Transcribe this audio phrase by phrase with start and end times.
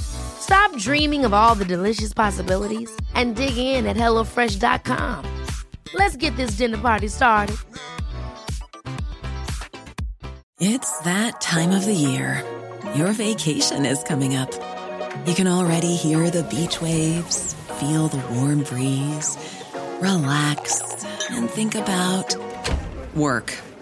[0.00, 5.24] Stop dreaming of all the delicious possibilities and dig in at HelloFresh.com.
[5.94, 7.56] Let's get this dinner party started.
[10.58, 12.44] It's that time of the year.
[12.94, 14.50] Your vacation is coming up.
[15.26, 19.38] You can already hear the beach waves, feel the warm breeze,
[20.00, 22.34] relax, and think about
[23.14, 23.54] work.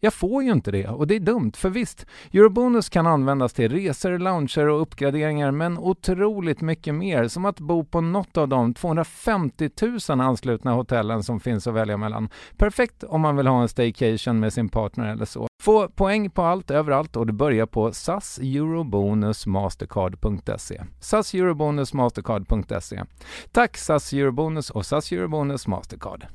[0.00, 3.72] Jag får ju inte det och det är dumt, för visst, Eurobonus kan användas till
[3.72, 8.74] resor, lounger och uppgraderingar, men otroligt mycket mer, som att bo på något av de
[8.74, 9.70] 250
[10.08, 12.28] 000 anslutna hotellen som finns att välja mellan.
[12.56, 15.48] Perfekt om man vill ha en staycation med sin partner eller så.
[15.62, 20.82] Få poäng på allt, överallt och det börjar på SAS Eurobonus Mastercard.se.
[21.00, 23.04] SAS Eurobonus Mastercard.se.
[23.52, 26.26] Tack SAS Eurobonus och SAS Eurobonus Mastercard.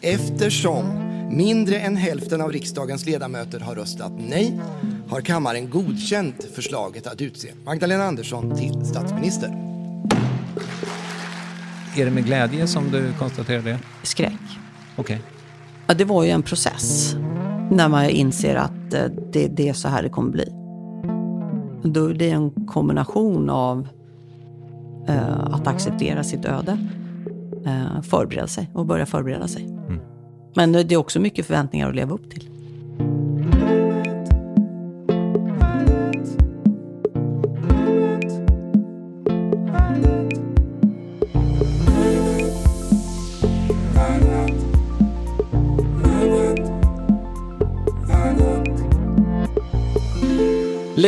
[0.00, 4.60] Eftersom mindre än hälften av riksdagens ledamöter har röstat nej
[5.08, 9.48] har kammaren godkänt förslaget att utse Magdalena Andersson till statsminister.
[11.96, 13.78] Är det med glädje som du konstaterar det?
[14.02, 14.40] Skräck.
[14.96, 15.20] Okej.
[15.86, 17.14] Ja, det var ju en process
[17.70, 20.52] när man inser att eh, det, det är så här det kommer bli.
[21.82, 23.88] Då är det en kombination av
[25.08, 26.78] eh, att acceptera sitt öde,
[27.66, 29.79] eh, förbereda sig och börja förbereda sig.
[30.54, 32.49] Men det är också mycket förväntningar att leva upp till.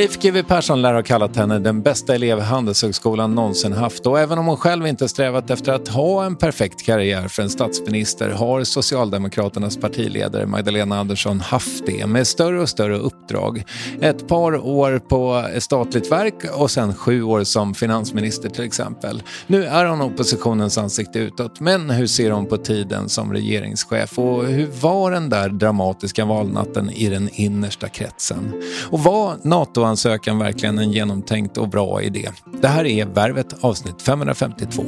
[0.02, 4.38] Leif GW Persson lär ha kallat henne den bästa elev Handelshögskolan någonsin haft och även
[4.38, 8.64] om hon själv inte strävat efter att ha en perfekt karriär för en statsminister har
[8.64, 13.64] Socialdemokraternas partiledare Magdalena Andersson haft det med större och större uppdrag.
[14.00, 19.22] Ett par år på statligt verk och sen sju år som finansminister till exempel.
[19.46, 24.44] Nu är hon oppositionens ansikte utåt men hur ser hon på tiden som regeringschef och
[24.44, 28.62] hur var den där dramatiska valnatten i den innersta kretsen?
[28.90, 32.28] Och var NATO NATO-ansökan verkligen en genomtänkt och bra idé?
[32.62, 34.82] Det här är Värvet avsnitt 552.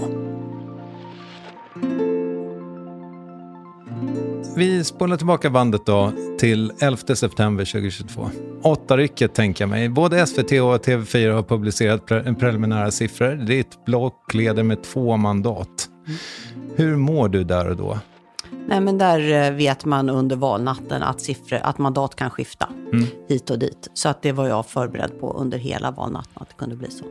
[4.57, 8.31] Vi spolar tillbaka bandet då till 11 september 2022.
[8.63, 9.89] Åtta rycket tänker jag mig.
[9.89, 13.35] Både SVT och TV4 har publicerat pre- preliminära siffror.
[13.47, 15.89] Ditt block leder med två mandat.
[16.77, 17.99] Hur mår du där och då?
[18.69, 22.69] Nej, men där eh, vet man under valnatten att, siffror, att mandat kan skifta
[23.29, 23.91] hit och dit.
[23.95, 27.05] Så att det var jag förberedd på under hela valnatten, att det kunde bli så.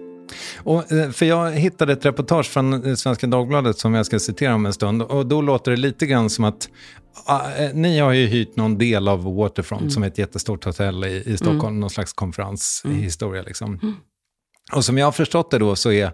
[0.57, 4.55] Och, eh, för jag hittade ett reportage från eh, Svenska Dagbladet som jag ska citera
[4.55, 5.01] om en stund.
[5.01, 6.69] Och då låter det lite grann som att
[7.25, 7.41] ah,
[7.73, 11.37] ni har ju hyrt någon del av Waterfront som är ett jättestort hotell i, i
[11.37, 13.41] Stockholm, någon slags konferenshistoria.
[13.41, 13.95] Liksom.
[14.75, 16.11] Och som jag har förstått det då så är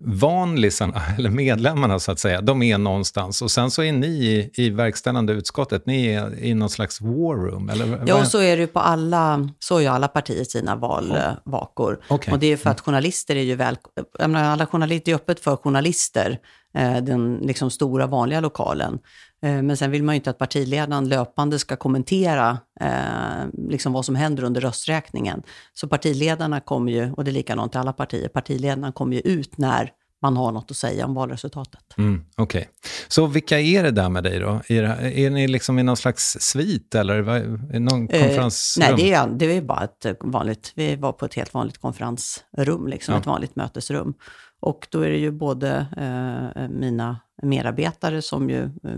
[0.00, 3.42] vanlisarna, eller medlemmarna så att säga, de är någonstans.
[3.42, 7.36] Och sen så är ni i, i verkställande utskottet, ni är i någon slags war
[7.36, 8.02] room, eller?
[8.06, 12.00] Ja, och så är det på alla, så gör alla partier sina valvakor.
[12.08, 12.32] Okej.
[12.32, 13.76] Och det är för att journalister är ju väl,
[14.18, 16.38] jag menar, alla journalister, är öppet för journalister,
[16.74, 18.98] eh, den liksom stora vanliga lokalen.
[19.42, 24.04] Eh, Men sen vill man ju inte att partiledaren löpande ska kommentera eh, liksom vad
[24.04, 25.42] som händer under rösträkningen.
[25.74, 29.58] Så partiledarna kommer ju, och det är likadant i alla partier, partiledarna kommer ju ut
[29.58, 29.90] när
[30.22, 31.80] man har något att säga om valresultatet.
[31.98, 32.68] Mm, Okej.
[33.08, 34.60] Så vilka är det där med dig då?
[34.68, 37.36] Är, är ni liksom i någon slags svit eller vad-
[37.74, 38.86] är någon Eh, konferensrum?
[38.86, 41.78] nej, det är, det är bara ett eh, vanligt, vi var på ett helt vanligt
[41.78, 43.20] konferensrum, liksom, Ja.
[43.20, 44.14] ett vanligt mötesrum.
[44.60, 48.96] Och då är det ju både eh, eh, mina medarbetare som ju eh,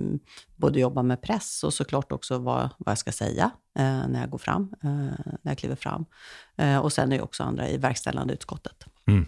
[0.56, 4.30] både jobbar med press och såklart också vad, vad jag ska säga eh, när jag
[4.30, 4.90] går fram, eh,
[5.42, 6.04] när jag kliver fram.
[6.56, 8.84] Eh, och sen är det också andra i verkställande utskottet.
[9.06, 9.26] Mm.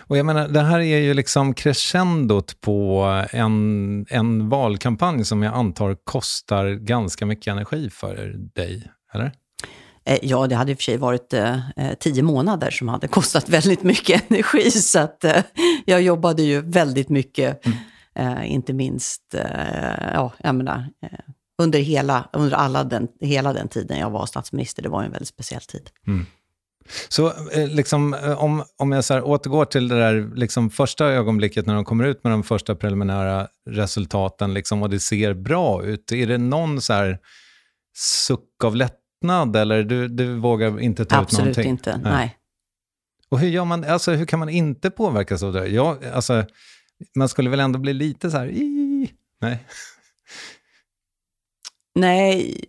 [0.00, 5.54] Och jag menar, det här är ju liksom crescendot på en, en valkampanj som jag
[5.54, 8.16] antar kostar ganska mycket energi för
[8.54, 9.32] dig, eller?
[10.08, 13.08] Eh, Ja, det hade i och för sig varit eh, eh, tio månader som hade
[13.08, 15.24] kostat väldigt mycket energi, så att
[15.84, 17.66] jag jobbade ju väldigt mycket,
[18.14, 19.34] eh, inte minst,
[20.14, 20.88] ja, jag menar,
[21.62, 24.82] under, hela, under alla den, hela den tiden jag var statsminister.
[24.82, 25.90] Det var en väldigt speciell tid.
[27.08, 31.66] Så eh, liksom, om, om jag så här återgår till det där liksom, första ögonblicket
[31.66, 36.12] när de kommer ut med de första preliminära resultaten liksom, och det ser bra ut,
[36.12, 37.18] är det någon så här
[37.96, 38.76] suck av
[39.22, 41.70] lättnad eller du, du vågar inte ta ut Absolut någonting?
[41.70, 42.36] inte, nej.
[43.28, 45.66] Och hur, gör man, alltså, hur kan man inte påverkas av det?
[45.68, 46.44] Jag, alltså,
[47.16, 48.46] man skulle väl ändå bli lite så här...
[48.48, 49.66] "Ii." Nej.
[51.94, 52.64] Nej,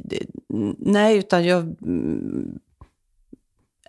[0.78, 1.76] nej utan jag...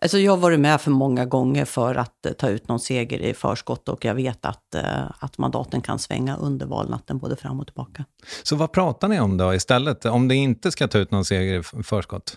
[0.03, 3.19] Alltså jag har varit med för många gånger för att eh, ta ut någon seger
[3.19, 7.61] i förskott och jag vet att, eh, att mandaten kan svänga under valnatten både fram
[7.61, 8.05] och tillbaka.
[8.43, 10.05] Så vad pratar ni om då istället?
[10.05, 12.37] Om det inte ska ta ut någon seger i förskott?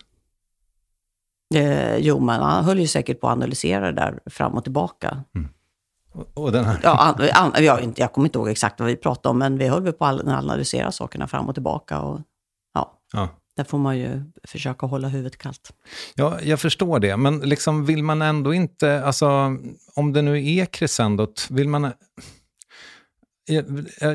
[1.55, 5.23] Eh, jo, man höll ju säkert på att analysera det där fram och tillbaka.
[6.13, 6.79] Och, och den här...
[6.83, 9.57] Ja, an, an, jag, inte- jag kommer inte ihåg exakt vad vi pratade om, men
[9.57, 11.99] vi höll väl på att analysera sakerna fram och tillbaka.
[12.01, 12.21] Och,
[12.73, 13.29] ja, Ja.
[13.55, 15.73] där får man ju försöka hålla huvudet kallt.
[16.15, 19.27] Ja, jag förstår det, men liksom vill man ändå inte, alltså
[19.95, 21.85] om det nu är crescendot, vill man...
[21.85, 21.91] eh,
[24.01, 24.11] eh,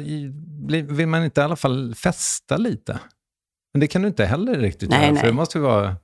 [0.88, 2.98] Vill man inte i alla fall festa lite?
[3.72, 5.20] Men det kan du inte heller riktigt Nej, göra, nej.
[5.20, 5.96] för det måste ju vara...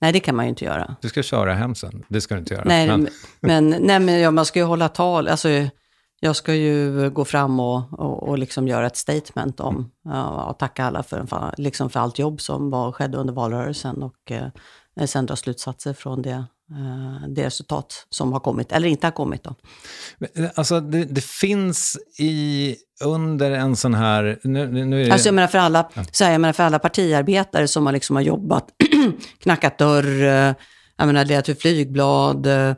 [0.00, 0.96] Nej, det kan man ju inte göra.
[1.00, 2.64] Du ska köra hem sen, det ska du inte göra.
[2.66, 3.08] Nej, men,
[3.40, 5.28] men, nej, men ja, man ska ju hålla tal.
[5.28, 5.48] Alltså,
[6.20, 10.58] jag ska ju gå fram och, och, och liksom göra ett statement om, ja, och
[10.58, 15.26] tacka alla för, liksom för allt jobb som var, skedde under valrörelsen och eh, sen
[15.26, 19.44] dra slutsatser från det, eh, det resultat som har kommit, eller inte har kommit.
[19.44, 19.54] Då.
[20.54, 24.38] Alltså, det, det finns i, under en sån här...
[24.42, 26.78] Nu, nu är det, Alltså jag menar för alla, så här, jag menar för alla
[26.78, 28.66] partiarbetare som har, liksom har jobbat,
[29.42, 30.54] knackat dörr, eh,
[30.96, 32.74] jag menar delat ut flygblad, eh,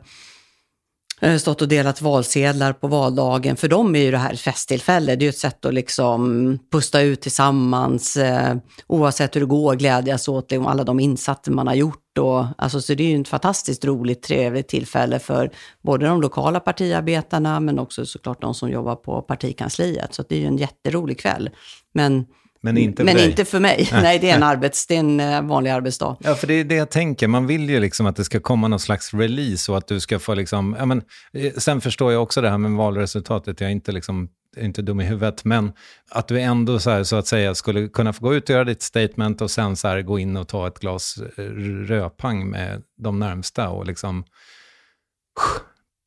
[1.21, 3.55] eh, stått och delat valsedlar på valdagen.
[3.55, 5.15] För dem är ju det här ett festtillfälle.
[5.15, 8.55] Det är ju ett sätt att liksom pusta ut tillsammans, eh,
[8.87, 12.17] oavsett hur det går, glädjas åt liksom, alla de insatser man har gjort.
[12.19, 15.51] Och, alltså, så det är ju ett fantastiskt roligt, trevligt tillfälle för
[15.83, 20.13] både de lokala partiarbetarna, men också såklart de som jobbar på partikansliet.
[20.13, 21.49] Så det är ju en jätterolig kväll.
[21.93, 22.25] Men,
[22.63, 23.29] men inte för men dig.
[23.29, 23.89] inte för mig.
[23.91, 26.17] Nej, det är en, arbets, det är en eh, vanlig arbetsdag.
[26.19, 27.27] Ja, för det är det jag tänker.
[27.27, 30.19] Man vill ju liksom att det ska komma någon slags release och att du ska
[30.19, 30.75] få liksom...
[30.79, 31.01] Ja, men,
[31.33, 33.61] eh, sen förstår jag också det här med valresultatet.
[33.61, 35.73] Jag är inte, liksom, inte dum i huvudet, men
[36.09, 38.63] att du ändå så, här, så att säga skulle kunna få gå ut och göra
[38.63, 41.43] ditt statement och sen så här, gå in och ta ett glas eh,
[41.85, 44.23] rödpang med de närmsta och liksom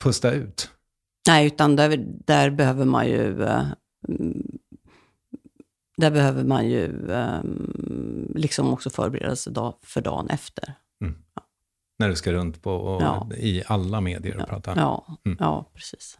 [0.05, 0.71] pusta ut.
[1.27, 3.47] Nej, utan där, där behöver man ju...
[5.99, 7.41] mm, Där behöver man ju eh,
[8.35, 10.75] liksom också förbereda sig dag, för dagen efter.
[11.99, 13.29] När du ska runt på och, Ja.
[13.37, 14.73] i alla medier och prata.
[14.77, 16.19] Ja, Ja, ja precis.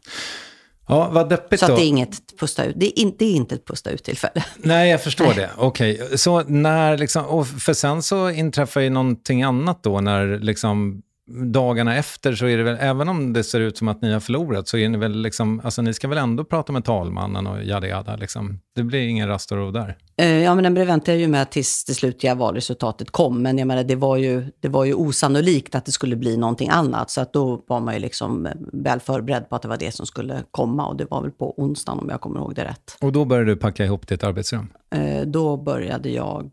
[0.89, 1.73] vad deppigt Så då.
[1.73, 2.75] att det är inget pusta ut.
[2.79, 4.45] Det är inte, det är inte ett pusta ut-tillfälle.
[4.57, 5.51] Nej, jag förstår det.
[5.57, 11.03] Okej, så när liksom, och för sen så inträffar ju någonting annat då, när liksom
[11.27, 14.21] dagarna efter så är det väl, även om det ser ut som att ni har
[14.21, 17.65] förlorat, så är ni väl liksom, alltså ni ska väl ändå prata med talmannen och
[17.65, 18.61] jada jada liksom.
[18.75, 19.97] Det blir ingen rast och ro där.
[20.17, 23.43] Eh, Ja, men den väntade jag ju med tills det slutliga valresultatet kom.
[23.43, 26.69] Men jag menar, det var ju, det var ju osannolikt att det skulle bli någonting
[26.69, 27.11] annat.
[27.11, 29.95] Så att då var man ju liksom eh, väl förberedd på att det var det
[29.95, 30.87] som skulle komma.
[30.87, 32.97] Och det var väl på onsdagen om jag kommer ihåg det rätt.
[33.01, 34.69] Och då börjar du packa ihop ditt arbetsrum.
[34.95, 36.51] Eh, då började jag,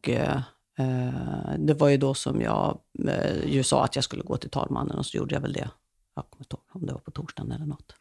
[0.79, 4.49] Eh, det var ju då som jag eh, ju sa att jag skulle gå till
[4.49, 5.69] talmannen och så gjorde jag väl det.
[6.15, 7.95] Jag kommer inte ihåg om det var på torsdagen eller något.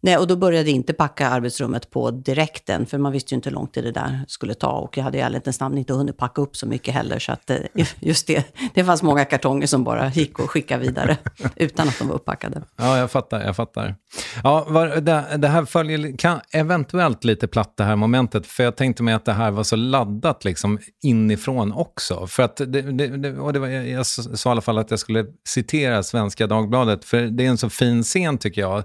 [0.00, 3.48] Nej, och då började jag inte packa arbetsrummet på direkten, för man visste ju inte
[3.48, 4.70] hur lång tid det där skulle ta.
[4.70, 7.50] Och jag hade i ärlighetens namn inte hunnit packa upp så mycket heller, så att
[7.50, 7.56] eh,
[8.00, 11.16] just det, det fanns många kartonger som bara gick att skicka vidare
[11.56, 12.62] utan att de var uppackade.
[12.76, 13.96] Ja, jag fattar, jag fattar.
[14.42, 18.76] Ja, var, det, det, här följer kan, eventuellt lite platt det här momentet, för jag
[18.76, 22.26] tänkte mig att det här var så laddat liksom inifrån också.
[22.26, 25.26] För att det, det, och det var, jag sa i alla fall att jag skulle
[25.48, 28.84] citera Svenska Dagbladet, för det är en så fin scen tycker jag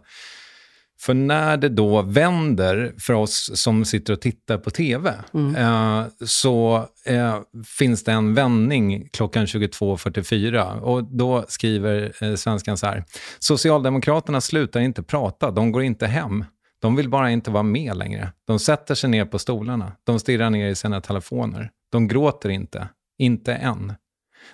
[1.01, 5.55] för när det då vänder för oss som sitter och tittar på tv, mm.
[5.55, 7.39] eh, så eh,
[7.77, 10.79] finns det en vändning klockan 22.44.
[10.79, 13.03] Och då skriver eh, svenskan så här.
[13.39, 16.45] Socialdemokraterna slutar inte prata, de går inte hem.
[16.81, 18.31] De vill bara inte vara med längre.
[18.47, 19.91] De sätter sig ner på stolarna.
[20.03, 21.71] De stirrar ner i sina telefoner.
[21.91, 22.87] De gråter inte.
[23.17, 23.93] Inte än.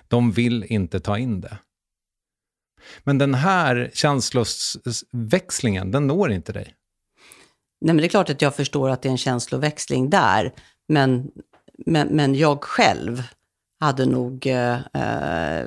[0.08, 1.58] De vill inte ta in det.
[3.04, 6.74] Men den här känslosväxlingen, den når inte dig.
[7.80, 10.52] Nej, men det är klart att jag förstår att det är en känsloväxling där.
[10.88, 11.30] Men,
[11.86, 13.22] men, men jag själv
[13.80, 15.66] hade nog eh, eh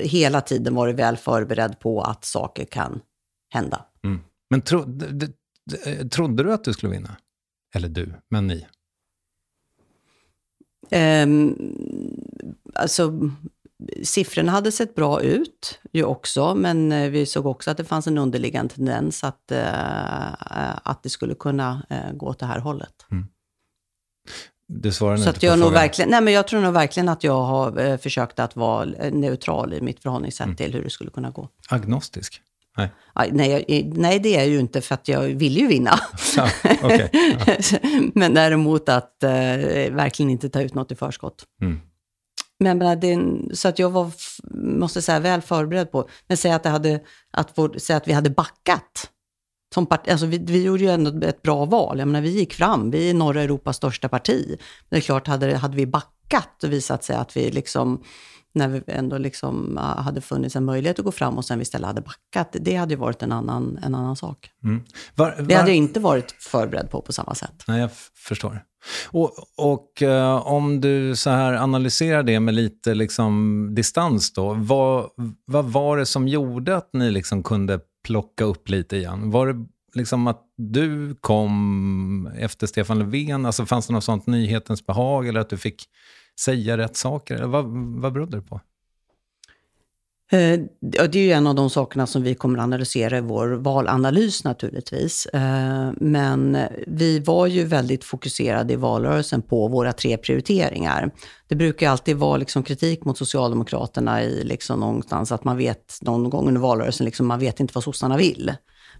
[0.00, 3.00] hela tiden varit väl förberedd på att saker kan
[3.48, 3.84] hända.
[4.04, 4.20] Mm.
[4.50, 4.84] Men tro,
[6.10, 7.16] trodde du att du skulle vinna?
[7.74, 8.66] Eller du, men ni?
[11.22, 11.56] Um,
[12.74, 13.30] alltså,
[14.02, 18.06] siffrorna hade sett bra ut ju också, men eh, vi såg också att det fanns
[18.06, 21.82] en underliggande tendens att, uh, att det skulle kunna
[22.12, 22.94] gå åt det här hållet.
[23.10, 23.26] Mm.
[24.68, 27.24] Du svarar Så inte jag på nog verkligen, nej men Jag tror nog verkligen att
[27.24, 30.56] jag har försökt att vara neutral i mitt förhållningssätt mm.
[30.56, 31.48] till hur det skulle kunna gå.
[31.68, 32.42] Agnostisk?
[32.76, 32.92] Nej.
[33.32, 36.00] Nej, nej, det är jag ju inte för att jag vill ju vinna.
[36.36, 36.48] Ja,
[36.82, 37.08] okay.
[37.12, 37.78] ja.
[38.14, 39.16] men däremot att
[39.90, 41.44] verkligen inte ta ut något i förskott.
[41.62, 41.80] Mm.
[42.60, 43.18] Men det,
[43.56, 44.12] så att jag var,
[44.78, 47.00] måste säga, väl förberedd på, men säga att, det hade,
[47.30, 49.10] att, vår, säga att vi hade backat.
[49.74, 51.98] Som part, alltså vi, vi gjorde ju ändå ett bra val.
[51.98, 54.46] Jag menar, vi gick fram, vi är norra Europas största parti.
[54.48, 54.56] Men
[54.88, 58.02] det är klart, hade, hade vi backat och visat sig att vi liksom
[58.58, 61.86] när vi ändå liksom hade funnits en möjlighet att gå fram och sen vi istället
[61.86, 64.50] hade backat, det hade ju varit en annan, en annan sak.
[64.64, 64.82] Mm.
[65.14, 65.42] Var, var...
[65.42, 67.64] Det hade jag inte varit förberedd på på samma sätt.
[67.68, 68.64] Nej, jag förstår.
[69.06, 75.10] Och, och uh, om du så här analyserar det med lite liksom distans då, vad,
[75.44, 79.30] vad var det som gjorde att ni liksom kunde plocka upp lite igen?
[79.30, 83.46] Var det liksom att du kom efter Stefan Löfven?
[83.46, 85.84] Alltså fanns det något sånt nyhetens behag eller att du fick
[86.38, 87.42] säga rätt saker?
[87.42, 87.64] Vad,
[88.00, 88.60] vad berodde det på?
[90.30, 94.44] Eh, det är ju en av de sakerna som vi kommer analysera i vår valanalys
[94.44, 95.26] naturligtvis.
[95.26, 101.10] Eh, men vi var ju väldigt fokuserade i valrörelsen på våra tre prioriteringar.
[101.48, 106.30] Det brukar alltid vara liksom kritik mot Socialdemokraterna i liksom någonstans att man vet någon
[106.30, 108.52] gång under valrörelsen, liksom, man vet inte vad sossarna vill.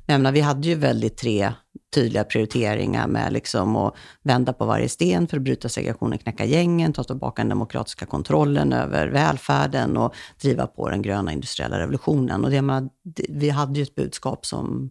[0.09, 1.53] Men vi hade ju väldigt tre
[1.95, 6.93] tydliga prioriteringar med liksom att vända på varje sten för att bryta segregationen, knäcka gängen,
[6.93, 12.45] ta tillbaka den demokratiska kontrollen över välfärden och driva på den gröna industriella revolutionen.
[12.45, 12.91] Och det, man,
[13.29, 14.91] vi hade ju ett budskap som,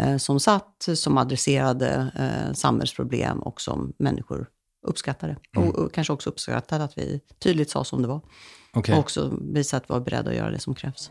[0.00, 4.48] eh, som satt, som adresserade eh, samhällsproblem och som människor
[4.86, 5.36] uppskattade.
[5.56, 5.68] Mm.
[5.68, 8.20] Och, och, kanske också uppskattade att vi tydligt sa som det var.
[8.74, 8.94] Okay.
[8.94, 11.10] Och också visade att vi var beredda att göra det som krävs.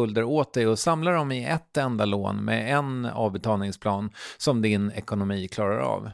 [0.00, 4.90] skulder åt dig och samla dem i ett enda lån med en avbetalningsplan som din
[4.90, 6.10] ekonomi klarar av.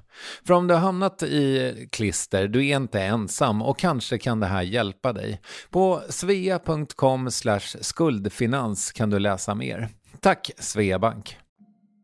[0.46, 4.46] För om du har hamnat i klister, du är inte ensam och kanske kan det
[4.46, 5.40] här hjälpa dig.
[5.70, 7.30] På svea.com
[7.80, 9.88] skuldfinans kan du läsa mer.
[10.20, 11.36] Tack Sveabank!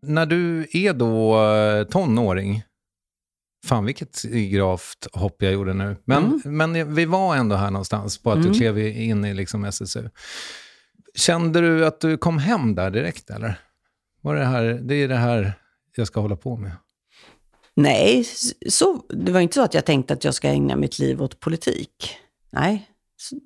[0.07, 2.62] När du är då eh, tonåring,
[3.67, 5.97] Fan vilket gravt hopp jag gjorde nu.
[6.05, 6.57] Men, mm.
[6.57, 8.53] men vi var ändå här någonstans på att mm.
[8.53, 10.09] du klev in i liksom SSU.
[11.14, 13.61] Kände du att du kom hem där direkt eller?
[14.21, 15.52] Var det, här, det är det här
[15.97, 16.73] jag ska hålla på med?
[17.75, 18.25] Nej,
[18.69, 21.40] så, det var inte så att jag tänkte att jag ska ägna mitt liv åt
[21.40, 22.16] politik.
[22.50, 22.88] Nej,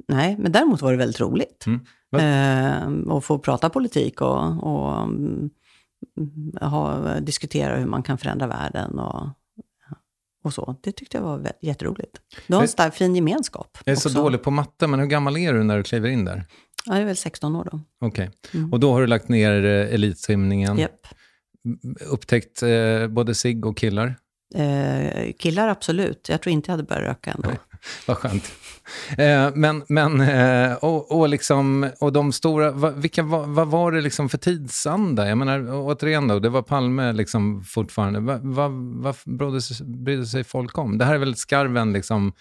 [0.09, 1.67] nej men däremot var det väldigt roligt.
[1.67, 1.81] Mm.
[2.13, 5.51] Eh, att få prata politik och, och mm,
[6.61, 9.29] ha, diskutera hur man kan förändra världen och,
[10.45, 10.77] och så.
[10.81, 12.21] Det tyckte jag var jätteroligt.
[12.47, 13.79] Det var en stark, fin gemenskap.
[13.85, 14.11] Jag är också.
[14.11, 16.45] så dålig på matte, men hur gammal är du när du kliver in där?
[16.87, 17.81] Ja, jag är väl 16 år då.
[18.01, 18.29] Okej.
[18.29, 18.61] Okay.
[18.61, 18.73] Mm.
[18.73, 20.79] Och då har du lagt ner eh, elitsimningen?
[20.79, 20.91] Yep.
[22.07, 24.15] Upptäckt eh, både sig och killar?
[24.55, 26.29] Eh, killar, absolut.
[26.29, 27.51] Jag tror inte jag hade börjat röka ändå.
[28.07, 28.53] Vad skönt.
[29.19, 33.93] Eh, men, men eh, och, och, liksom, och de stora, va, vilka, va, vad var
[33.93, 35.29] det liksom för tidsanda?
[35.29, 38.21] Jag menar, återigen då, det var Palme liksom fortfarande.
[38.21, 40.99] Vad va, va, brydde, brydde sig folk om?
[40.99, 42.33] Det här är väl skarven liksom,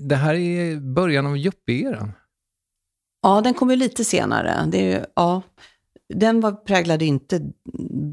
[0.00, 2.12] det här är början av yuppie-eran?
[3.24, 4.68] Ja, den kom ju lite senare.
[4.68, 5.42] Det är, ja,
[6.14, 7.40] den var, präglade inte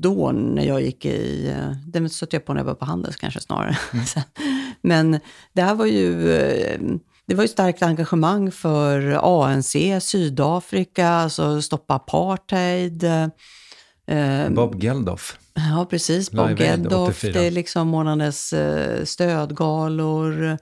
[0.02, 1.50] då när jag gick i...
[1.50, 3.78] Eh, den stötte jag på när jag var på Handels kanske snarare.
[3.93, 4.06] Mm.
[4.82, 5.19] Men
[5.54, 6.34] det här var ju...
[6.36, 6.80] Eh,
[7.26, 13.04] det var ju starkt engagemang för ANC, Sydafrika, alltså stoppa apartheid.
[14.08, 15.38] Eh, Bob Geldof.
[15.54, 16.32] Ja, precis.
[16.32, 17.21] Bob Live Geldof.
[17.21, 18.54] Det är liksom månadens
[19.04, 20.58] stödgalor.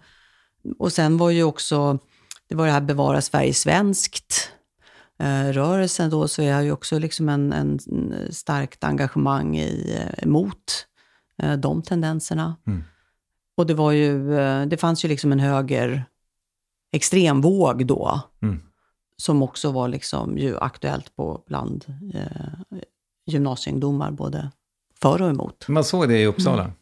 [0.80, 2.00] Och sen var ju också
[2.50, 4.52] det var det här Bevara Sverige svenskt.
[5.20, 7.80] Eh, rörelsen då så är jag ju också liksom en, en
[8.30, 10.88] starkt engagemang i, eh, mot
[11.38, 12.56] eh, de tendenserna.
[12.68, 12.84] Mm.
[13.58, 16.06] Och det var ju, eh, det fanns ju liksom en höger
[16.92, 18.22] extremvåg då.
[18.42, 18.62] Mm.
[19.18, 22.72] Som också var liksom ju aktuellt på bland eh,
[23.26, 24.52] gymnasieungdomar, både
[25.02, 25.68] för och emot.
[25.68, 26.64] Man såg det i Uppsala?
[26.64, 26.76] Mm.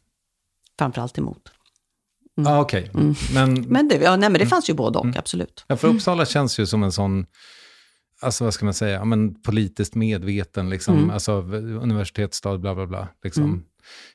[0.80, 1.52] Framförallt emot.
[2.38, 2.54] Mm.
[2.54, 3.02] Ah, Okej, okay.
[3.02, 3.16] mm.
[3.34, 3.62] men...
[3.62, 4.50] Men det, ja, nej, men det mm.
[4.50, 5.18] fanns ju både och, mm.
[5.20, 5.66] absolut.
[5.68, 7.26] Ja, för Uppsala känns ju som en sån,
[8.22, 11.10] alltså vad ska man säga, men politiskt medveten, liksom, mm.
[11.10, 11.32] alltså
[11.82, 13.08] universitetsstad, bla bla bla.
[13.24, 13.44] Liksom.
[13.44, 13.64] Mm.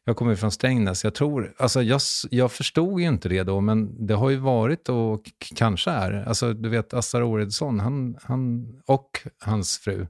[0.04, 4.06] Jag kommer från Strängnäs, jag tror, alltså jag, jag förstod ju inte det då, men
[4.06, 5.22] det har ju varit och
[5.54, 10.06] kanske är, alltså du vet Assar Oredsson, han, han och hans fru,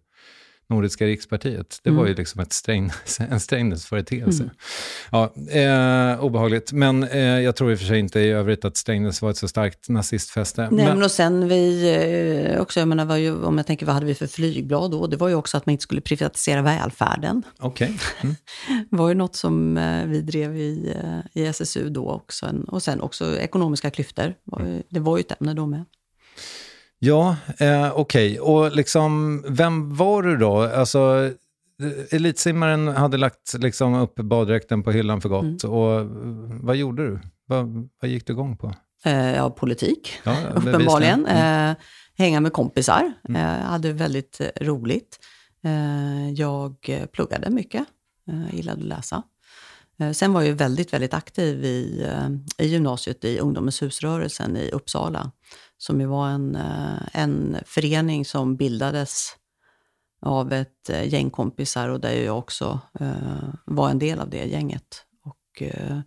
[0.74, 1.78] Nordiska rikspartiet.
[1.82, 2.00] Det mm.
[2.00, 4.42] var ju liksom ett Strängnäs, en Strängnäsföreteelse.
[4.42, 4.54] Mm.
[5.10, 6.72] Ja, eh, obehagligt.
[6.72, 9.36] Men eh, jag tror i och för sig inte i övrigt att Strängnäs var ett
[9.36, 10.60] så starkt nazistfäste.
[10.60, 11.94] Nej, men, men och sen vi
[12.54, 15.06] eh, också, jag menar, ju, om jag tänker vad hade vi för flygblad då?
[15.06, 17.42] Det var ju också att man inte skulle privatisera välfärden.
[17.58, 17.94] Okej.
[17.94, 18.30] Okay.
[18.70, 18.86] Mm.
[18.90, 22.54] var ju något som eh, vi drev i, eh, i SSU då också.
[22.66, 24.34] Och sen också ekonomiska klyftor.
[24.88, 25.84] Det var ju ett ämne då med.
[27.04, 28.40] Ja, eh, okej.
[28.40, 28.54] Okay.
[28.54, 30.60] Och liksom, vem var du då?
[30.60, 31.30] Alltså,
[32.10, 35.64] elitsimmaren hade lagt liksom, upp baddräkten på hyllan för gott.
[35.64, 35.76] Mm.
[35.76, 36.06] Och
[36.64, 37.20] vad gjorde du?
[37.46, 38.74] Vad, vad gick du igång på?
[39.04, 41.26] Eh, ja, politik, ja, uppenbarligen.
[41.26, 41.70] Mm.
[41.70, 41.76] Eh,
[42.18, 43.12] hänga med kompisar.
[43.28, 43.42] Mm.
[43.42, 45.18] Eh, hade väldigt eh, roligt.
[45.64, 46.76] Eh, jag
[47.12, 47.84] pluggade mycket.
[48.28, 49.22] Eh, gillade att läsa.
[50.12, 52.06] Sen var jag väldigt, väldigt aktiv i,
[52.58, 55.30] i gymnasiet i Ungdomens husrörelsen i Uppsala
[55.82, 59.28] som ju var en, eh, en förening som bildades
[60.20, 64.44] av ett eh, gäng kompisar och där jag också eh, var en del av det
[64.44, 65.04] gänget.
[65.24, 65.98] Och eh,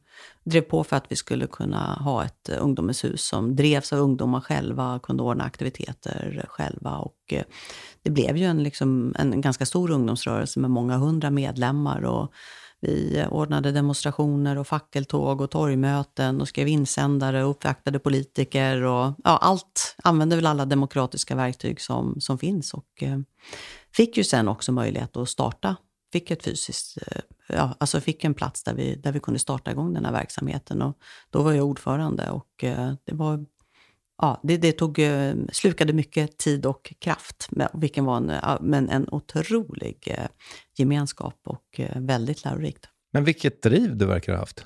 [0.44, 4.00] drev på för att vi skulle kunna ha ett eh, ungdomens hus som drevs av
[4.00, 6.98] ungdomar själva, kunde ordna aktiviteter själva.
[6.98, 7.44] Och, eh,
[8.04, 12.02] det blev ju en, liksom, en ganska stor ungdomsrörelse med många hundra medlemmar.
[12.02, 12.34] Och
[12.86, 18.82] vi ordnade demonstrationer och fackeltåg och torgmöten och skrev insändare och uppvaktade politiker.
[18.82, 22.74] Och, ja, allt använde väl alla demokratiska verktyg som, som finns.
[22.74, 23.20] Och eh,
[23.94, 25.76] fick ju sen också möjlighet att starta
[26.16, 29.72] fick ett fysiskt, eh, ja, alltså fick en plats där vi, där vi kunde starta
[29.72, 30.82] igång den här verksamheten.
[30.82, 30.98] Och
[31.30, 33.46] då var jag ordförande och eh, det var
[34.22, 39.10] Ja, det, det tog, eh, slukade mycket tid och kraft, vilken var en, men en
[39.12, 40.28] otrolig eh,
[40.78, 42.90] gemenskap och eh, väldigt lärorikt.
[43.14, 44.66] Men vilket driv du verkar ha haft.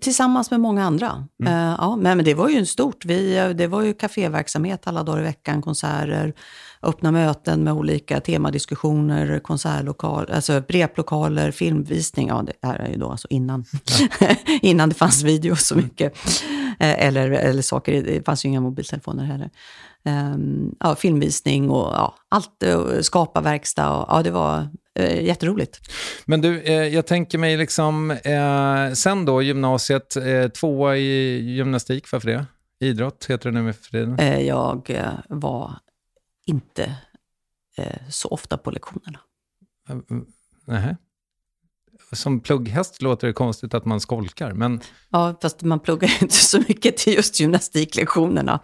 [0.00, 1.24] Tillsammans med många andra.
[1.40, 1.52] Mm.
[1.52, 3.04] Uh, ja, men det var ju en stort.
[3.04, 6.34] Vi, det var ju kaféverksamhet alla dagar i veckan, konserter,
[6.82, 12.28] öppna möten med olika temadiskussioner, konsertlokaler, alltså replokaler, filmvisning.
[12.28, 13.64] Ja, det här är ju då alltså innan,
[14.62, 16.12] innan det fanns video så mycket.
[16.12, 19.50] Uh, eller, eller saker, det fanns ju inga mobiltelefoner heller.
[20.06, 23.90] Um, ja, filmvisning och ja, allt, uh, skapa verkstad.
[23.90, 25.80] Och, ja, det var eh, jätteroligt.
[26.24, 32.12] Men du, eh, jag tänker mig liksom, eh, sen då gymnasiet, eh, tvåa i gymnastik,
[32.12, 32.46] varför det?
[32.80, 34.18] Idrott heter det nu för tiden.
[34.18, 35.78] Eh, jag eh, var
[36.46, 36.96] inte
[37.76, 39.20] eh, så ofta på lektionerna.
[40.66, 40.96] Nej.
[42.14, 44.80] Som plugghäst låter det konstigt att man skolkar, men...
[45.10, 48.60] Ja, fast man pluggar inte så mycket till just gymnastiklektionerna.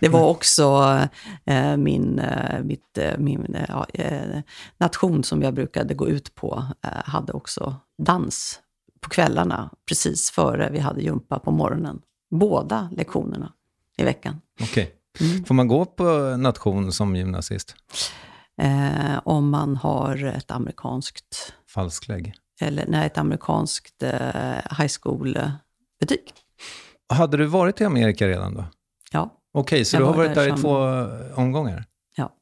[0.00, 0.98] Det var också
[1.44, 4.40] eh, min, eh, mitt, eh, min eh, eh,
[4.78, 8.60] nation som jag brukade gå ut på, eh, hade också dans
[9.00, 12.00] på kvällarna, precis före vi hade jumpa på morgonen.
[12.30, 13.52] Båda lektionerna
[13.98, 14.40] i veckan.
[14.60, 14.94] Okej.
[15.14, 15.30] Okay.
[15.30, 15.44] Mm.
[15.44, 17.74] Får man gå på nation som gymnasist?
[19.24, 21.54] om man har ett amerikanskt...
[21.68, 22.34] Falsklägg?
[22.62, 24.02] Eller nej, ett amerikanskt
[24.78, 26.32] high school-betyg.
[27.08, 28.64] Hade du varit i Amerika redan då?
[29.12, 29.36] Ja.
[29.52, 30.76] Okej, okay, så jag du har varit där, där i två
[31.42, 31.84] omgångar?
[32.16, 32.32] Ja.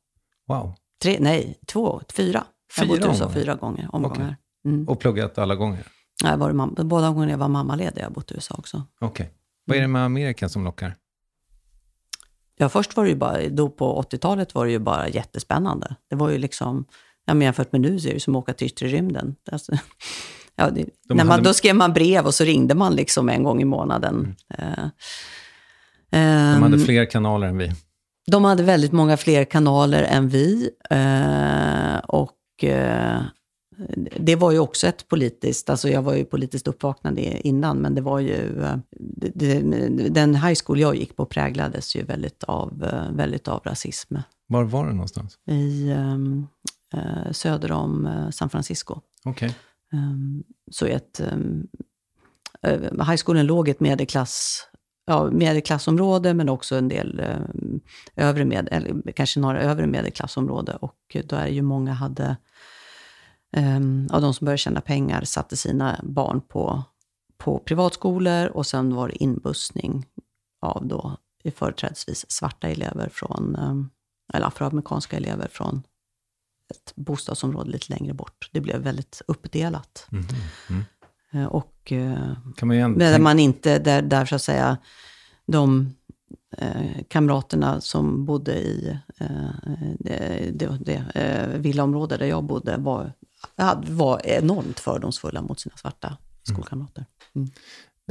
[0.46, 0.74] Wow.
[1.02, 2.44] Tre, nej, två, fyra.
[2.76, 4.16] Jag har bott i USA fyra gånger, omgångar.
[4.16, 4.34] Okay.
[4.64, 4.88] Mm.
[4.88, 5.86] Och pluggat alla gånger?
[6.24, 8.82] Nej, var mamma, båda gångerna jag var mammaledig jag har bott i USA också.
[9.00, 9.24] Okej.
[9.24, 9.36] Okay.
[9.64, 10.96] Vad är det med Amerika som lockar?
[12.56, 15.96] Ja, först var det ju bara, då på 80-talet var det ju bara jättespännande.
[16.10, 16.84] Det var ju liksom,
[17.28, 19.36] ja, men jämfört med nu så är det som att åka till yttre rymden.
[19.52, 19.72] Alltså,
[20.56, 21.42] ja, det, när man, hade...
[21.42, 24.34] Då skrev man brev och så ringde man liksom en gång i månaden.
[24.58, 24.72] Mm.
[26.14, 27.72] Uh, de hade ehm, fler kanaler än vi.
[28.26, 30.70] De hade väldigt många fler kanaler än vi.
[30.90, 33.22] Eh, och eh,
[34.16, 38.00] det var ju också ett politiskt, alltså jag var ju politiskt uppvaknande innan, men det
[38.00, 38.62] var ju,
[39.34, 39.60] det,
[40.08, 44.16] den high school jag gick på präglades ju väldigt av, väldigt av rasism.
[44.48, 45.38] Var var det någonstans?
[45.50, 46.44] I um, uh,
[47.32, 49.00] söder om San Francisco.
[49.24, 49.50] Okay.
[49.92, 51.68] Um, så ett, um,
[53.06, 54.68] high schoolen låg i ett medelklass
[55.08, 60.76] ja, medelklassområde, men också en del eh, övre med, eller kanske några övre medelklassområde.
[60.80, 62.36] Och då är ju många hade,
[63.56, 63.76] eh,
[64.10, 66.82] av de som började tjäna pengar, satte sina barn på,
[67.38, 70.06] på privatskolor och sen var det inbussning
[70.60, 71.16] av då
[71.54, 75.82] företrädesvis svarta elever från, eh, eller afroamerikanska elever från
[76.70, 78.50] ett bostadsområde lite längre bort.
[78.52, 80.06] Det blev väldigt uppdelat.
[80.12, 80.24] Mm.
[80.70, 80.84] Mm.
[81.32, 84.76] Eh, och eh, kan man där man inte, där, där så att säga,
[85.46, 85.94] de
[86.56, 89.28] eh, kamraterna som bodde i eh,
[89.98, 93.12] det, det, det eh, villaområde där jag bodde var,
[93.86, 96.18] var enormt fördomsfulla mot sina svarta mm.
[96.42, 97.06] skolkamrater.
[97.34, 97.50] Mm.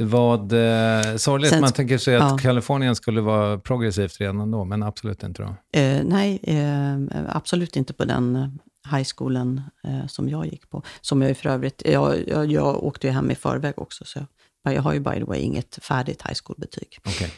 [0.00, 2.38] Vad eh, sorgligt, Sen, man tänker sig att ja.
[2.38, 5.78] Kalifornien skulle vara progressivt redan då, men absolut inte då?
[5.80, 6.96] Eh, nej, eh,
[7.28, 8.58] absolut inte på den
[8.90, 10.82] high schoolen eh, som jag gick på.
[11.00, 14.26] Som jag för övrigt, jag, jag, jag åkte ju hem i förväg också, så
[14.64, 16.98] jag, jag har ju by the way inget färdigt high school-betyg.
[17.06, 17.30] Okay.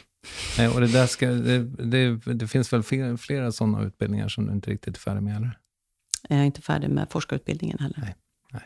[0.57, 4.47] Nej, och det, där ska, det, det, det, finns väl flera, flera sådana utbildningar som
[4.47, 5.57] du inte riktigt är färdig med, eller?
[6.29, 7.99] Jag är inte färdig med forskarutbildningen heller.
[8.01, 8.15] Nej,
[8.51, 8.63] nej.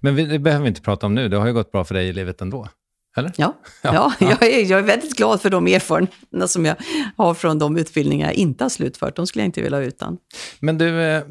[0.00, 1.94] Men vi, det behöver vi inte prata om nu, det har ju gått bra för
[1.94, 2.68] dig i livet ändå.
[3.16, 3.32] Eller?
[3.36, 4.26] Ja, ja, ja, ja.
[4.30, 6.76] Jag, är, jag är väldigt glad för de erfarenheter som jag
[7.16, 9.16] har från de utbildningar jag inte har slutfört.
[9.16, 10.18] De skulle jag inte vilja ha utan.
[10.60, 11.24] Men du, eh,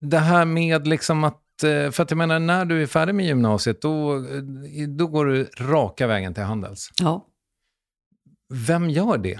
[0.00, 3.26] det här med liksom att, eh, för att jag menar när du är färdig med
[3.26, 4.42] gymnasiet, då, eh,
[4.88, 6.90] då går du raka vägen till Handels.
[7.00, 7.26] Ja.
[8.54, 9.38] Vem gör det?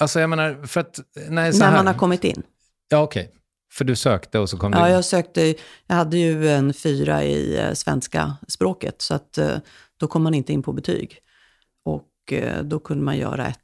[0.00, 1.00] Alltså jag menar, för att...
[1.14, 2.42] Nej, när här, man har kommit in.
[2.88, 3.28] Ja, okej.
[3.28, 3.41] Okay.
[3.72, 4.84] För du sökte och så kom ja, du?
[4.84, 5.54] Ja, jag sökte.
[5.86, 9.38] Jag hade ju en fyra i eh, svenska språket, så att
[9.96, 11.18] då kom man inte in på betyg.
[11.84, 12.08] Och
[12.62, 13.58] då kunde man göra ett,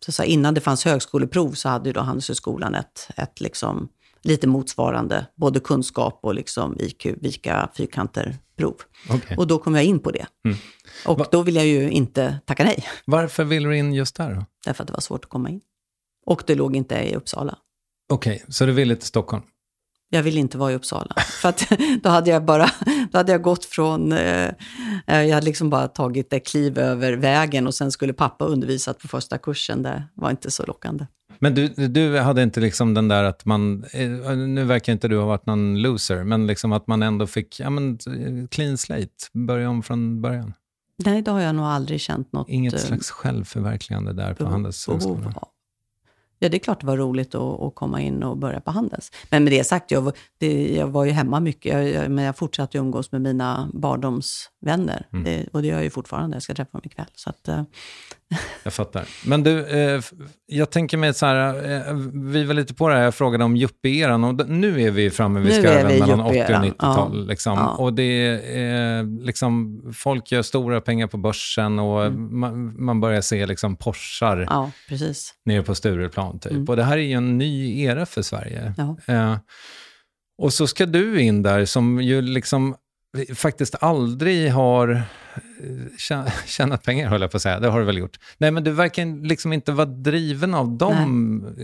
[0.00, 3.88] så att säga, innan det fanns högskoleprov så hade ju då Handelshögskolan ett, ett liksom
[4.26, 8.74] lite motsvarande både kunskap och liksom IQ, vika fyrkanter-prov.
[9.10, 9.36] Okej.
[9.36, 10.26] Och då kom jag in på det.
[10.44, 10.56] Mm.
[11.06, 14.34] Och Va- då vill jag ju inte tacka nej, Varför vill du in just där
[14.34, 14.44] då?
[14.64, 15.60] därför att det var svårt att komma in.
[16.26, 17.58] Och det låg inte i Uppsala.
[18.12, 19.42] Okej, så du ville till Stockholm?
[20.10, 21.14] Jag ville inte vara i Uppsala.
[21.42, 22.70] För att då hade jag bara,
[23.12, 24.50] då hade jag gått från, eh,
[25.06, 28.98] eh, jag hade liksom bara tagit ett kliv över vägen och sen skulle pappa undervisat
[28.98, 29.82] på första kursen.
[29.82, 31.06] Det var inte så lockande.
[31.38, 35.18] Men du, du hade inte liksom den där att man, eh, nu verkar inte du
[35.18, 39.10] ha varit någon loser, men liksom att man ändå fick, ja men eh, clean slate,
[39.32, 40.52] börja om från början.
[41.04, 45.20] Nej, då har jag nog aldrig känt något Inget slags självförverkligande där på Handelshögskolan.
[45.20, 45.48] behov.
[46.38, 49.12] Ja, det är klart det var roligt att, att komma in och börja på Handels.
[49.30, 52.24] Men med det sagt, jag var, det, jag var ju hemma mycket, jag, jag, men
[52.24, 55.06] jag fortsatte umgås med mina barndoms barndomsvänner.
[55.12, 55.24] Mm.
[55.24, 57.06] Det, och det gör jag ju fortfarande, jag ska träffa dem ikväll.
[57.14, 57.62] Så att, eh,
[58.62, 59.04] Jag fattar.
[59.26, 60.00] Men du, eh,
[60.46, 61.54] jag tänker mig så här,
[61.88, 61.94] eh,
[62.32, 65.40] vi var lite på det här, jag frågade om yuppie-eran och nu är vi framme
[65.40, 67.18] vid skarven mellan 80 och yuppie-eran, 90-tal.
[67.18, 67.24] ja.
[67.24, 67.58] Liksom.
[67.58, 67.68] Ja.
[67.76, 73.20] Och det är eh, liksom, folk gör stora pengar på börsen och man, man börjar
[73.20, 74.48] se liksom Porschar Mm.
[74.50, 75.34] ja, precis.
[75.44, 76.52] nere på Stureplan typ.
[76.52, 76.64] Mm.
[76.64, 78.74] Och det här är ju en ny era för Sverige.
[78.76, 78.96] Ja.
[79.14, 79.36] Eh,
[80.42, 82.76] och så ska du in där som ju liksom
[83.34, 85.02] faktiskt aldrig har eh,
[85.98, 87.60] tjä- tjänat pengar, höll jag på att säga.
[87.60, 88.16] Det har du väl gjort?
[88.38, 91.56] Nej, men du verkar liksom inte vara driven av de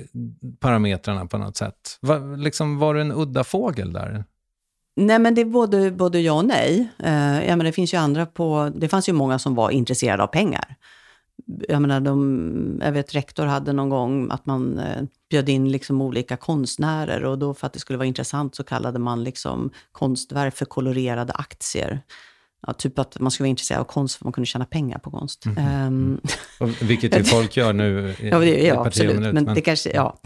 [0.61, 1.98] parametrarna på något sätt.
[2.00, 4.24] Va, liksom, var du en udda fågel där?
[4.96, 6.88] Nej, men det är både, både ja och nej.
[6.98, 7.12] Eh,
[7.48, 8.72] jag menar, det finns ju andra på...
[8.76, 10.76] Det fanns ju många som var intresserade av pengar.
[11.68, 16.02] Jag menar, de, jag vet rektor hade någon gång att man eh, bjöd in liksom
[16.02, 20.57] olika konstnärer och då för att det skulle vara intressant så kallade man liksom konstverk
[20.57, 22.02] för kolorerade aktier.
[22.66, 25.11] Ja, typ att man skulle vara intresserad av konst för man kunde tjäna pengar på
[25.11, 25.46] konst.
[25.59, 26.20] Ehm,
[26.61, 29.14] Och, vilket ju folk gör nu i, Ja, det, ja absolut.
[29.14, 30.20] minut, Men, det kanske, ja.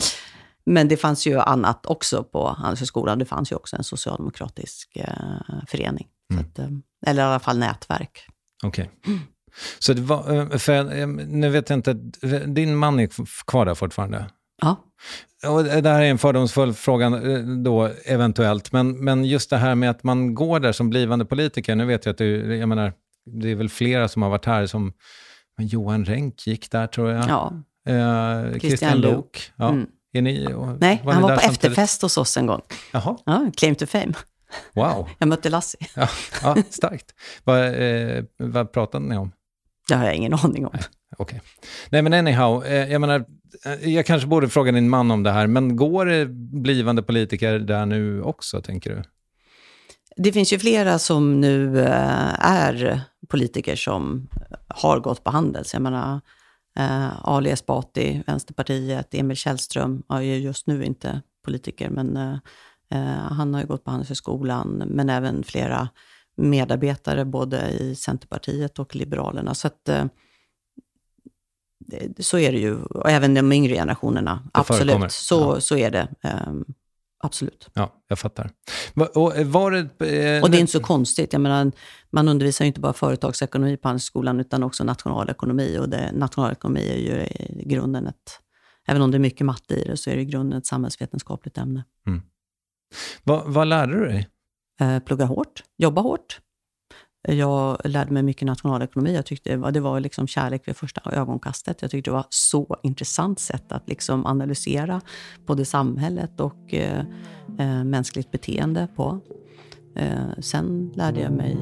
[0.66, 3.18] men det fanns ju annat också på Handelshögskolan.
[3.18, 6.06] Det fanns ju också en socialdemokratisk eh, förening.
[6.32, 6.44] Mm.
[6.44, 6.68] Att, eh,
[7.06, 8.26] eller i alla fall nätverk.
[8.64, 8.90] Okej.
[9.78, 11.92] Så det var, eh, för, eh, nu vet jag inte,
[12.46, 13.08] din man är
[13.46, 14.26] kvar där fortfarande?
[14.62, 14.76] Ja.
[15.46, 19.74] Och det här är en fördomsfull fråga eh, då, eventuellt, men, men just det här
[19.74, 22.92] med att man går där som blivande politiker, nu vet jag att du, jag menar,
[23.26, 24.92] det är väl flera som har varit här som,
[25.58, 27.24] men Johan Renck gick där tror jag.
[27.28, 27.52] Ja.
[27.88, 29.52] Eh, Christian Lok.
[29.56, 29.68] Ja.
[29.68, 29.86] Mm.
[30.12, 31.64] Är ni, och, Nej, var han var på samtidigt?
[31.64, 32.60] efterfest hos oss en gång.
[32.92, 34.12] Jaha, Ja, claim to fame.
[34.74, 35.08] wow.
[35.18, 35.80] Jag mötte Lassie.
[35.94, 36.08] Ja,
[36.42, 37.14] ja, starkt.
[37.44, 39.32] Vad, eh, vad pratade ni om?
[39.88, 40.78] Det har jag ingen aning om.
[41.18, 41.40] Okej.
[41.90, 43.24] Nej, men anyhow, eh, jag menar,
[43.64, 46.26] eh, jag kanske borde fråga din man om det här, men går det
[46.62, 49.02] blivande politiker där nu också, tänker du?
[50.16, 54.28] Det finns ju flera som nu eh, är politiker som
[54.68, 55.72] har gått på Handels.
[55.72, 56.20] Jag menar,
[57.22, 62.38] Ali Esbati, Vänsterpartiet, Emil Källström är ju just nu inte politiker, men
[63.30, 65.88] han har ju gått på Handelshögskolan, men även flera
[66.36, 69.54] medarbetare både i Centerpartiet och Liberalerna.
[69.54, 70.04] Så att eh,
[71.78, 74.48] det- så är det ju, och även de yngre generationerna.
[74.66, 74.94] förekommer.
[74.94, 75.60] Absolut, så, Ja.
[75.60, 76.08] så är det.
[76.22, 76.52] eh,
[77.18, 77.68] absolut.
[77.74, 78.50] Ja, jag fattar.
[78.94, 79.78] Va, och eh, var det...
[79.78, 81.32] Eh, Och det är inte så konstigt.
[81.32, 81.72] Jag menar,
[82.10, 85.78] man undervisar ju inte bara företagsekonomi på Handelshögskolan, utan också nationalekonomi.
[85.78, 88.40] Och det, nationalekonomi är ju i grunden ett,
[88.86, 91.58] även om det är mycket matte i det, så är det i grunden ett samhällsvetenskapligt
[91.58, 91.84] ämne.
[93.24, 94.28] vad, vad lärde du dig?
[94.80, 96.40] Eh, plugga hårt, jobba hårt.
[97.28, 99.14] Jag lärde mig mycket nationalekonomi.
[99.14, 101.82] Jag tyckte det var, det var liksom kärlek vid första ögonkastet.
[101.82, 105.00] Jag tyckte det var så intressant sätt att liksom analysera
[105.46, 107.04] både samhället och eh,
[107.58, 109.20] eh, mänskligt beteende på.
[109.96, 111.56] Eh, sen lärde jag mig,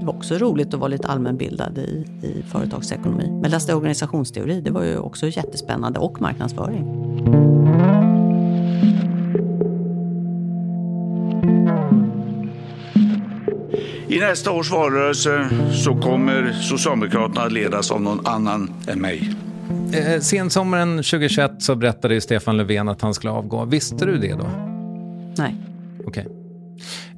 [0.00, 3.38] det var också roligt att vara lite allmänbildad i, i företagsekonomi.
[3.42, 7.43] Men läste organisationsteori, det var ju också jättespännande och marknadsföring.
[14.14, 15.48] I nästa års valrörelse
[15.84, 19.34] så kommer Socialdemokraterna att ledas av någon annan än mig.
[19.92, 23.64] Eh, sensommaren 2021 så berättade ju Stefan Löfven att han skulle avgå.
[23.64, 24.46] Visste du det då?
[25.38, 25.56] Nej,
[26.06, 26.26] Okej.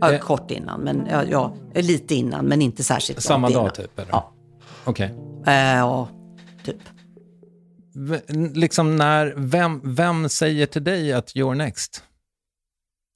[0.00, 0.18] ja, Eh.
[0.20, 3.72] kort innan, men ja, ja, lite innan, men inte särskilt Samma dag innan.
[3.74, 3.98] typ?
[3.98, 4.10] Eller?
[4.12, 4.32] Ja.
[4.84, 5.14] Okej.
[5.46, 6.08] Eh, ja,
[6.64, 6.76] typ.
[7.94, 8.20] V-
[8.54, 12.02] Liksom när, vem, vem säger till dig att you're next?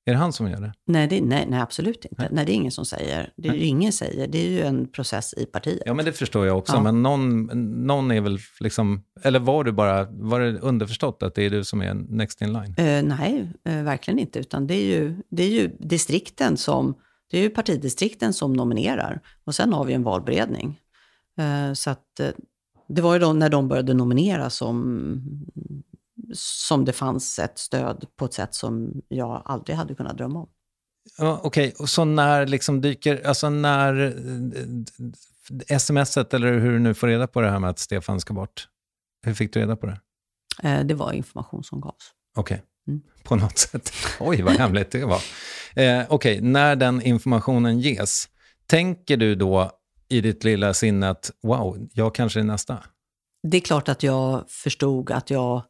[0.04, 0.72] Är det han som gör det?
[0.86, 2.28] Nej, det, nej, nej, absolut inte.
[2.30, 2.46] Nej.
[2.46, 3.32] det är ingen som säger.
[3.36, 4.26] Det är ju ingen säger.
[4.26, 5.82] Det är ju en process i partiet.
[5.86, 6.76] Ja, men det förstår jag också.
[6.76, 6.82] Ja.
[6.82, 7.46] Men någon,
[7.86, 9.02] någon är väl liksom...
[9.22, 10.04] Eller var du bara...
[10.10, 12.74] Var det underförstått att det är du som är next in line?
[12.76, 14.38] Eh, nej, eh, verkligen inte.
[14.38, 16.94] Utan det är, ju, det är ju distrikten som...
[17.30, 19.20] Det är ju partidistrikten som nominerar.
[19.44, 20.80] Och sen har vi en valberedning.
[21.38, 22.20] Eh, så att...
[22.20, 22.28] Eh,
[22.88, 25.22] det var ju då när de började nominera som
[26.34, 30.48] som det fanns ett stöd på ett sätt som jag aldrig hade kunnat drömma om.
[31.18, 34.14] Ja, Okej, och så när liksom dyker, alltså när
[35.68, 38.34] eh, smset eller hur du nu får reda på det här med att Stefan ska
[38.34, 38.68] bort.
[39.26, 40.00] Hur fick du reda på det?
[40.62, 42.12] Eh, Det var information som gavs.
[42.36, 43.00] Okej, Mm.
[43.24, 43.92] på något sätt.
[44.20, 45.22] Oj, vad hemligt det var.
[45.74, 48.28] Eh, Okej, när den informationen ges,
[48.66, 49.70] tänker du då
[50.08, 52.78] i ditt lilla sinne att wow, jag kanske är nästa?
[53.42, 55.62] Det är klart att jag förstod att jag,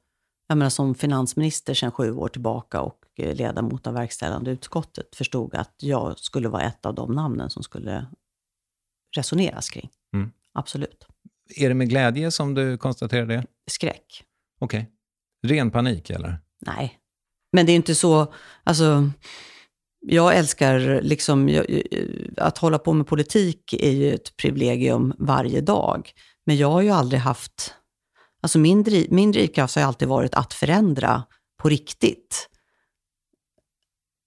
[0.50, 5.54] jag menar som finansminister sedan sju år tillbaka och eh, ledamot av verkställande utskottet, förstod
[5.54, 8.06] att jag skulle vara ett av de namnen som skulle
[9.16, 9.90] resoneras kring.
[10.14, 10.30] Mm.
[10.52, 11.06] Absolut.
[11.56, 13.46] Är det med glädje som du konstaterar det?
[13.70, 14.24] Skräck.
[14.60, 14.90] Okej.
[15.46, 16.38] Ren panik eller?
[16.66, 16.98] Nej.
[17.52, 18.34] Men det är inte så,
[18.64, 19.10] alltså,
[20.06, 21.82] jag älskar liksom, jag,
[22.36, 26.12] att hålla på med politik är ju ett privilegium varje dag.
[26.46, 27.74] Men jag har ju aldrig haft,
[28.40, 31.22] alltså min, driv, min drivkraft har alltid varit att förändra
[31.62, 32.48] på riktigt.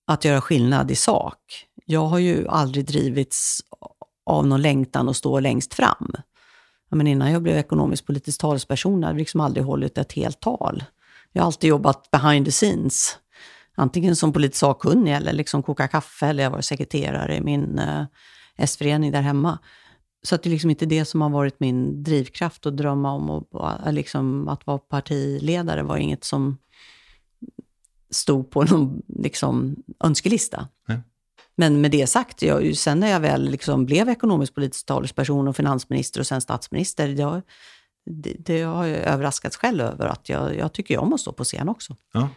[0.07, 1.67] Att göra skillnad i sak.
[1.85, 3.61] Jag har ju aldrig drivits
[4.25, 6.11] av någon längtan att stå längst fram.
[6.91, 10.83] Men innan jag blev ekonomisk politisk talesperson hade jag liksom aldrig hållit ett helt tal.
[11.31, 13.17] Jag har alltid jobbat behind the scenes.
[13.75, 18.03] Antingen som politisk sakkunnig eller liksom koka kaffe eller jag var sekreterare i min eh,
[18.57, 19.59] S-förening där hemma.
[20.23, 23.29] Så att det är liksom inte det som har varit min drivkraft att drömma om
[23.29, 26.57] och, och, liksom, att vara partiledare var inget som
[28.09, 30.67] stod på någon liksom, önskelista.
[30.87, 30.99] Nej.
[31.55, 35.55] Men med det sagt, jag, sen när jag väl liksom blev ekonomisk politisk talesperson och
[35.55, 37.41] finansminister och sen statsminister, jag,
[38.05, 41.43] det, det har jag överraskats själv över att jag, jag tycker om att stå på
[41.43, 41.95] scen också.
[42.13, 42.29] Ja.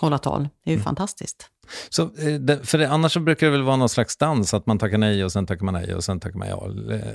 [0.00, 1.50] Hålla tal, det är ju fantastiskt.
[1.90, 4.78] Så, eh, för det, annars så brukar det väl vara någon slags dans, att man
[4.78, 6.68] tackar nej och sen tackar man nej och sen tackar man ja,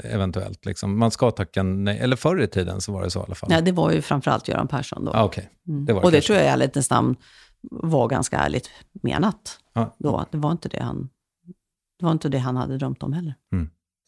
[0.04, 0.66] eventuellt.
[0.66, 1.00] Liksom.
[1.00, 3.50] Man ska tacka nej, eller förr i tiden så var det så i alla fall.
[3.50, 5.12] Nej, det var ju framförallt Göran Persson då.
[5.12, 5.86] Ah, Okej, Mm.
[5.86, 6.28] det var och det kanske.
[6.28, 7.16] tror jag i ärlighetens namn
[7.72, 8.70] var ganska ärligt
[9.04, 9.96] menat Ja.
[10.00, 10.26] då.
[10.32, 11.10] Det var inte det han,
[12.00, 13.36] det var inte det han hade drömt om heller.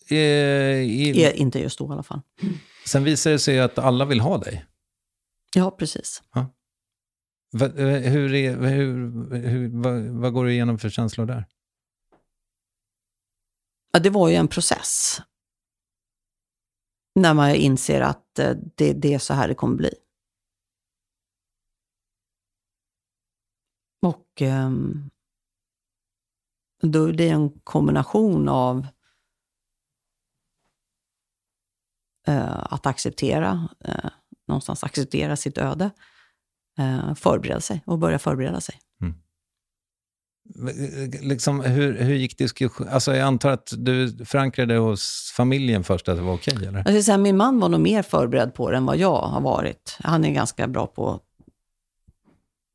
[0.10, 2.22] Eh, i, E- Inte just då i alla fall.
[2.88, 4.66] sen visar det sig att alla vill ha dig.
[5.56, 6.24] Ja, precis.
[7.52, 8.96] Va, eh, hur är, hur,
[9.36, 11.46] hur, vad, vad går du igenom för känslor där?
[13.92, 15.22] Ja, det var ju en process.
[17.16, 19.94] När man inser att eh, det, det är så här det kommer bli.
[24.02, 25.10] Och ehm,
[26.82, 28.88] då det är en kombination av
[32.28, 34.10] eh, att acceptera, eh,
[34.48, 35.92] någonstans acceptera sitt öde,
[37.16, 38.76] förbereda sig och börja förbereda sig.
[39.04, 39.10] Eh,
[41.22, 42.94] Liksom, hur, hur gick diskussionen?
[42.94, 46.84] Alltså, jag antar att du förankrade hos familjen först att det var okej, eller?
[46.84, 49.98] Ska säga, min man var nog mer förberedd på det än vad jag har varit.
[50.00, 51.22] Han är ganska bra på att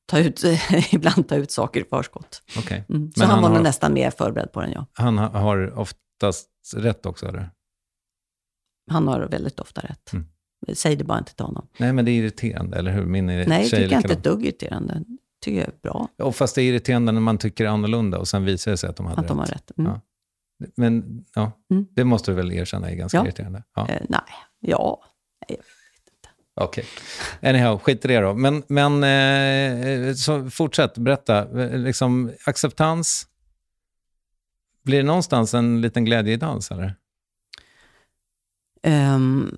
[0.06, 0.42] ta ut,
[0.92, 2.42] ibland ta ut saker i förskott.
[2.58, 2.84] Okej.
[2.88, 3.12] Mm.
[3.12, 4.86] Så Men han, han var nog nästan mer förberedd på det än jag.
[4.92, 7.50] Han ha- har oftast rätt också, eller?
[8.90, 10.12] Han har väldigt ofta rätt.
[10.12, 10.26] Mm.
[10.74, 11.68] Säg det bara inte till honom.
[11.78, 13.06] Nej, men det är irriterande, eller hur?
[13.06, 15.02] Min Nej, är tycker jag inte ett dugg irriterande.
[15.40, 18.44] tycker jag är bra Och fast det är irriterande när man tycker annorlunda och sen
[18.44, 19.54] visar det sig att de hade att de har rätt.
[19.54, 19.78] rätt.
[19.78, 19.92] Mm.
[19.92, 20.00] Ja.
[20.76, 21.86] Men ja, Mm.
[21.90, 23.24] det måste du väl erkänna är ganska Ja.
[23.24, 23.62] irriterande?
[23.74, 23.88] Ja.
[23.88, 24.20] Eh, nej,
[24.60, 25.02] ja.
[25.48, 25.60] Nej,
[26.60, 26.84] Okej.
[27.42, 28.34] Anyhow, skit i det då.
[28.34, 29.04] Men, men
[30.08, 31.62] eh, så fortsätt, berätta.
[31.62, 33.26] Eh, Liksom, acceptans.
[34.84, 36.94] Blir det någonstans en liten glädje i dans, eller?
[38.82, 39.56] Ehm,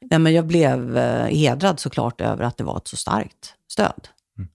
[0.00, 4.08] nej, men jag blev eh, hedrad såklart över att det var ett så starkt stöd.
[4.38, 4.50] Mm.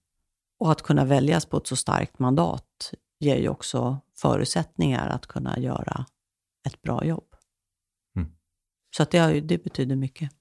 [0.60, 5.60] Och att kunna väljas på ett så starkt mandat ger ju också förutsättningar att kunna
[5.60, 6.06] göra
[6.68, 7.36] ett bra jobb.
[8.16, 8.30] Mm.
[8.98, 10.32] Så att det, det betyder mycket.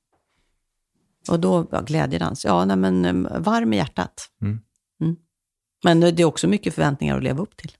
[1.28, 4.30] Och då, ja, glädjedans, ja, nej, men eh, varm i hjärtat.
[4.42, 4.60] Mm.
[5.00, 5.16] Mm.
[5.84, 7.72] Men det är också mycket förväntningar att leva upp till.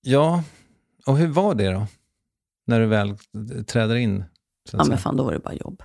[0.00, 0.44] Ja,
[1.06, 1.86] och hur var det då?
[2.66, 3.16] När du väl
[3.66, 4.24] träder in?
[4.70, 5.82] Så Ja, men fan, då var det bara jobb.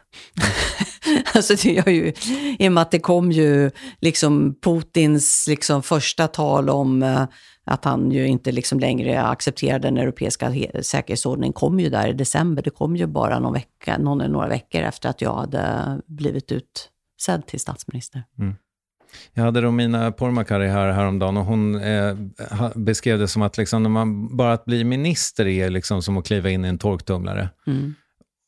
[1.33, 2.13] alltså det gör ju,
[2.59, 7.23] i och med att det kom ju liksom Putins liksom första tal om eh,
[7.65, 12.13] att han ju inte liksom längre accepterar den europeiska he- säkerhetsordningen, kom ju där i
[12.13, 12.63] december.
[12.63, 16.51] Det kom ju bara någon vecka, någon eller några veckor efter att jag hade blivit
[16.51, 18.23] utsedd till statsminister.
[19.33, 22.15] Jag hade Romina Pourmokhtari här häromdagen och hon eh,
[22.75, 26.25] beskrev det som att liksom, när man, bara att bli minister är liksom som att
[26.25, 27.49] kliva in i en torktumlare.
[27.67, 27.95] Mm.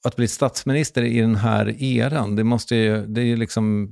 [0.03, 3.89] Att bli statsminister i den här eran, det måste ju, det är ju liksom,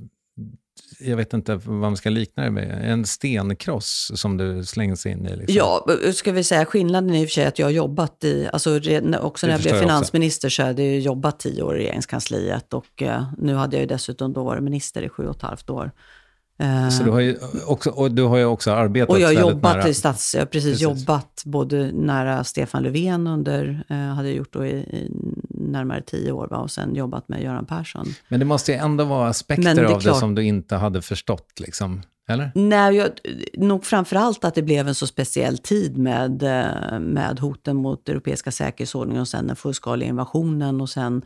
[1.00, 5.26] jag vet inte vad man ska likna det med, en stenkross som du slängs in
[5.26, 5.36] i.
[5.36, 5.56] Liksom.
[5.56, 8.48] Ja, ska vi säga skillnaden är i och för sig att jag har jobbat i,
[8.52, 9.74] alltså också när jag blev jag också.
[9.80, 13.86] finansminister så hade jag jobbat tio år i regeringskansliet och eh, nu hade jag ju
[13.86, 15.90] dessutom då varit minister i sju och ett halvt år.
[16.58, 17.36] Eh, Så du har ju
[17.66, 19.88] också, och du har ju också arbetat och jag har väldigt jobbat nära.
[19.88, 20.34] i stats...
[20.34, 20.82] Jag har precis, Precis.
[20.82, 25.10] jobbat både nära Stefan Löfven under, eh, hade jag gjort då i, i
[25.70, 26.56] närmare tio år, va?
[26.58, 28.06] och sen jobbat med Göran Persson.
[28.28, 31.02] Men det måste ju ändå vara aspekter det av det klart- som du inte hade
[31.02, 32.02] förstått, liksom.
[32.28, 32.52] Eller?
[32.54, 33.10] Nej, jag,
[33.54, 38.08] nog framför allt att det blev en så speciell tid med, eh, med hoten mot
[38.08, 41.22] europeiska säkerhetsordningen och sen den fullskaliga invasionen och sen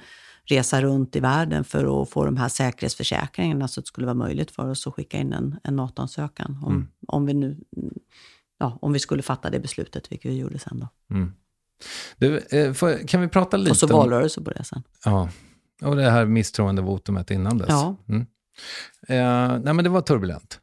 [0.46, 4.14] resa runt i världen för att få de här säkerhetsförsäkringarna så att det skulle vara
[4.14, 6.58] möjligt för oss att skicka in en, en NATO-ansökan.
[6.62, 6.86] Om, Mm.
[7.08, 7.56] om, vi nu,
[8.58, 11.14] ja, om vi skulle fatta det beslutet, vilket vi gjorde sen då.
[11.14, 11.32] Mm.
[12.16, 13.92] Du, eh, får, kan vi prata lite Och så om...
[13.92, 14.82] valrörelse på det sen.
[15.04, 15.28] Ja,
[15.82, 17.68] och det här misstroendevotumet innan dess.
[17.68, 17.96] Ja.
[18.08, 18.20] Mm.
[19.08, 20.60] Eh, nej, men det var turbulent.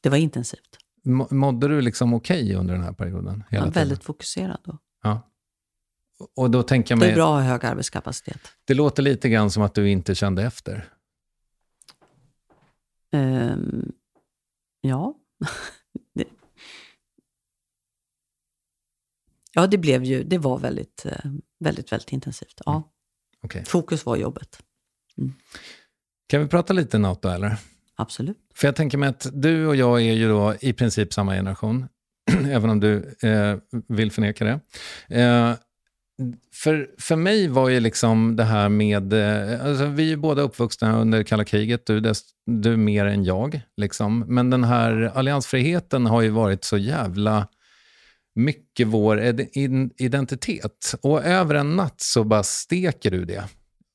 [0.00, 0.78] Det var intensivt.
[1.04, 3.44] Må- Mådde du liksom okej under den här perioden?
[3.50, 3.88] Jag Hela var tiden?
[3.88, 4.78] väldigt fokuserad då.
[5.02, 5.30] Ja.
[6.36, 8.40] Och då tänker jag Det är mig, bra att ha hög arbetskapacitet.
[8.64, 10.88] det låter lite grann som att du inte kände efter.
[13.12, 13.92] Ehm,
[14.80, 15.14] ja.
[19.54, 21.30] ja, det blev ju, det var väldigt, eh,
[21.60, 22.60] väldigt, väldigt intensivt.
[22.64, 22.90] Ja.
[23.42, 23.64] Okej.
[23.66, 24.58] Fokus var jobbet.
[26.28, 27.56] Kan vi prata lite NATO eller?
[27.96, 28.38] Absolut.
[28.54, 31.86] För jag tänker mig att du och jag är ju då i princip samma generation,
[32.50, 34.60] även om du eh, vill förneka det.
[35.16, 35.54] Eh,
[36.52, 41.00] för, för mig var ju liksom det här med, eh, alltså vi är båda uppvuxna
[41.00, 43.60] under kalla kriget, du, dess, du mer än jag.
[43.76, 44.24] Liksom.
[44.28, 47.48] Men den här alliansfriheten har ju varit så jävla
[48.34, 49.20] mycket vår
[49.96, 50.94] identitet.
[51.00, 53.44] Och över en natt så bara steker du det.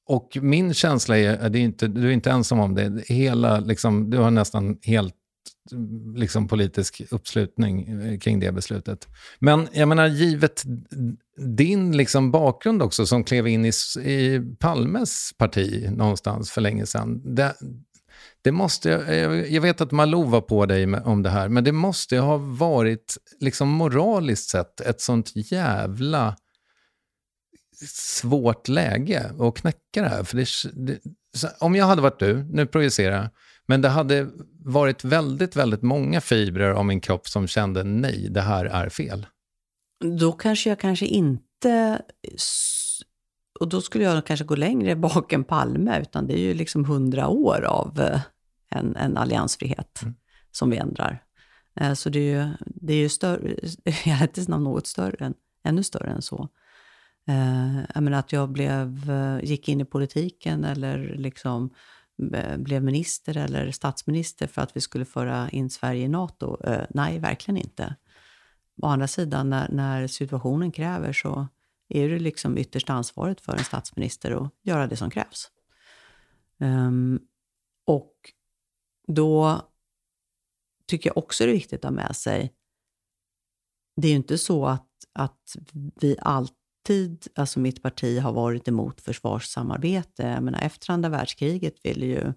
[0.06, 4.10] Och min känsla är, det är inte, du är inte ensam om det, hela, liksom,
[4.10, 5.16] du har nästan helt
[6.16, 9.08] liksom, politisk uppslutning eh, kring det beslutet.
[9.40, 10.64] Men jag menar, givet
[11.38, 13.72] din liksom, bakgrund också, som klev in i,
[14.04, 17.36] i Palmes parti någonstans för länge sedan.
[17.36, 17.56] Det,
[18.42, 18.90] det måste,
[19.50, 23.18] jag vet att Malou var på dig om det här, men det måste ha varit
[23.40, 26.36] liksom moraliskt sett ett sånt jävla
[27.88, 30.24] svårt läge att knäcka det här.
[30.24, 30.48] För det,
[30.86, 31.00] det,
[31.60, 33.30] om jag hade varit du, nu projicerar jag,
[33.68, 34.28] men det hade
[34.66, 39.26] varit väldigt, väldigt många fibrer av min kropp som kände nej, det här är fel.
[40.20, 42.02] Då kanske jag kanske inte...
[43.60, 46.86] Och då skulle jag kanske gå längre bak än Palme, utan det är ju liksom
[46.86, 48.22] hundra år av eh,
[48.70, 50.02] en, en alliansfrihet
[50.52, 51.24] som vi ändrar.
[51.76, 53.52] Eh, Så det är ju, det är ju större,
[53.86, 55.34] i ärlighetens namn något större, än,
[55.64, 56.50] ännu större än så.
[57.28, 59.12] Eh, Jag menar att jag blev,
[59.44, 61.70] gick in i politiken eller liksom
[62.58, 66.58] blev minister eller statsminister för att vi skulle föra in Sverige i NATO.
[66.90, 67.96] Nej, verkligen inte.
[68.82, 71.48] Å andra sidan, när, när situationen kräver så
[71.90, 75.52] är det liksom ytterst ansvaret för en statsminister att göra det som krävs.
[76.60, 77.20] Um,
[77.86, 78.16] och
[79.08, 79.62] då
[80.88, 82.54] tycker jag också det är viktigt att ha med sig,
[84.02, 89.02] det är ju inte så att, att vi alltid, alltså mitt parti har varit emot
[89.02, 90.24] försvarssamarbete.
[90.24, 92.34] Jag menar, efter andra världskriget ville ju,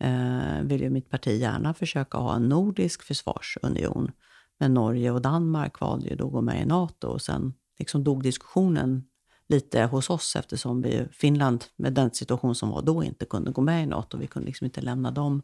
[0.00, 4.12] eh, vill ju mitt parti gärna försöka ha en nordisk försvarsunion.
[4.60, 8.04] Men Norge och Danmark valde ju då att gå med i NATO och sen liksom
[8.04, 9.04] dog diskussionen
[9.48, 13.60] lite hos oss eftersom vi, Finland med den situation som var då inte kunde gå
[13.60, 14.18] med i NATO.
[14.18, 15.42] Vi kunde liksom inte lämna dem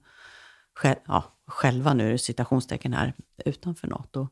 [0.75, 3.15] själv, ja, själva, nu är det citationstecken här,
[3.45, 4.29] utanför NATO.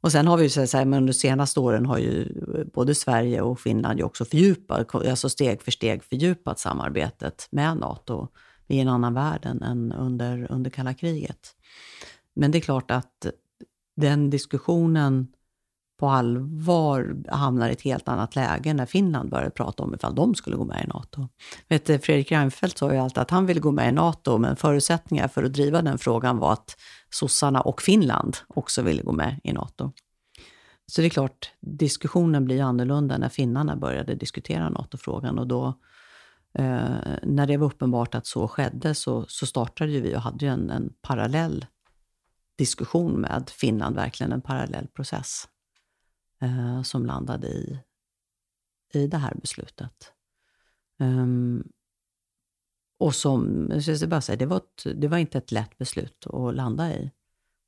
[0.00, 2.28] Och sen har vi ju så här, men under de senaste åren har ju
[2.74, 8.28] både Sverige och Finland ju också fördjupat, alltså steg för steg fördjupat samarbetet med NATO
[8.66, 11.54] i en annan värld än- än under, under kalla kriget.
[12.34, 13.26] Men det är klart att
[13.96, 15.26] den diskussionen
[15.96, 20.34] på allvar hamnar i ett helt annat läge när Finland började prata om ifall de
[20.34, 21.28] skulle gå med i NATO.
[21.68, 24.56] Vet, du, Fredrik Reinfeldt sa ju alltid att han ville gå med i NATO, men
[24.56, 26.76] förutsättningar för att driva den frågan var att
[27.10, 29.92] sossarna och Finland också ville gå med i NATO.
[30.86, 35.66] Så det är klart, diskussionen blir annorlunda när finnarna började diskutera NATO-frågan och då
[36.58, 36.84] eh,
[37.22, 40.52] när det var uppenbart att så skedde så, så startade ju vi och hade ju
[40.52, 41.66] en, en parallell
[42.58, 45.48] diskussion med Finland, verkligen en parallell process
[46.40, 47.78] eh, som landade i,
[48.92, 50.12] i det här beslutet.
[51.00, 51.64] Ehm,
[52.98, 56.26] och som, jag ska bara säga, det var, ett, det var inte ett lätt beslut
[56.26, 57.10] att landa i.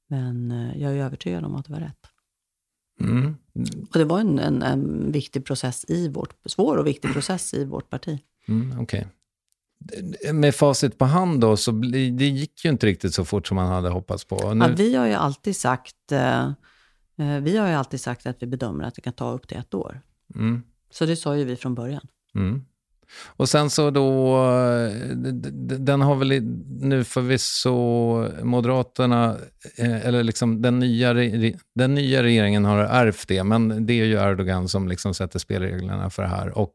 [0.08, 2.06] Men eh, jag är övertygad om att det var rätt.
[3.00, 3.36] Mm.
[3.90, 7.64] Och det var en, en, en viktig process i vårt, svår och viktig process i
[7.64, 8.20] vårt parti.
[8.48, 9.06] Mm, Okej.
[10.32, 13.66] Med facit på hand då, så det gick ju inte riktigt så fort som man
[13.66, 14.54] hade hoppats på.
[14.54, 16.52] Nu, Ja, vi har ju alltid sagt, eh,
[17.18, 19.74] vi har ju alltid sagt att vi bedömer att det kan ta upp till ett
[19.74, 20.00] år.
[20.34, 22.06] mm, Så det sa ju vi från början.
[22.34, 22.64] mm.
[23.26, 24.92] Och sen så då, eh,
[25.78, 26.42] den har väl
[26.80, 27.74] nu förvisso
[28.42, 29.36] Moderaterna,
[29.76, 31.14] eh, eller liksom den nya,
[31.74, 36.10] den nya regeringen har ärvt det, men det är ju Erdogan som liksom sätter spelreglerna
[36.10, 36.58] för det här.
[36.58, 36.74] Och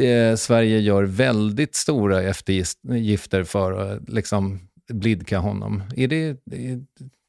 [0.00, 5.82] eh, Sverige gör väldigt stora eftergifter för att liksom blidka honom.
[5.96, 6.84] Är det, är,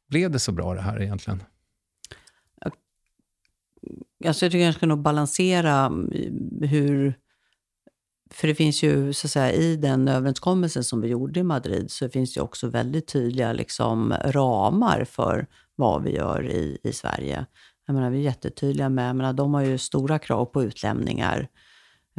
[0.10, 1.44] blev det så bra det här egentligen?
[4.26, 6.10] Alltså jag tycker jag ska nog balansera mm,
[6.62, 7.20] hur...
[8.32, 11.92] För det finns ju, så att säga, i den överenskommelsen som vi gjorde i Madrid,
[11.92, 16.94] så finns det ju också väldigt tydliga liksom, ramar för vad vi gör i, i
[16.94, 17.46] Sverige.
[17.86, 21.48] Jag menar, vi är jättetydliga med, jag menar, de har ju stora krav på utlämningar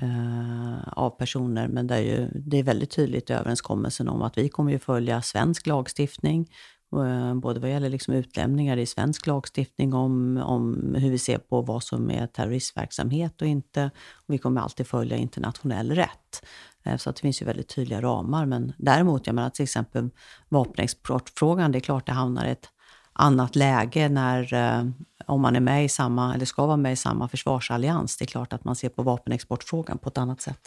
[0.02, 4.38] eh, av personer, men det är, ju, det är väldigt tydligt i överenskommelsen om att
[4.38, 6.48] vi kommer ju följa svensk lagstiftning,
[7.34, 11.82] både vad gäller liksom utlämningar i svensk lagstiftning om, om hur vi ser på vad
[11.82, 13.90] som är terroristverksamhet och inte.
[14.12, 16.46] Och vi kommer alltid följa internationell rätt.
[16.84, 18.46] Eh, Så att det finns ju väldigt tydliga ramar.
[18.46, 20.10] Men däremot, jag menar till exempel
[20.48, 22.68] vapenexportfrågan, det är klart det hamnar i ett
[23.12, 24.84] annat läge när, eh,
[25.26, 28.16] om man är med i samma, eller ska vara med i samma försvarsallians.
[28.16, 30.60] Det är klart att man ser på vapenexportfrågan på ett annat sätt.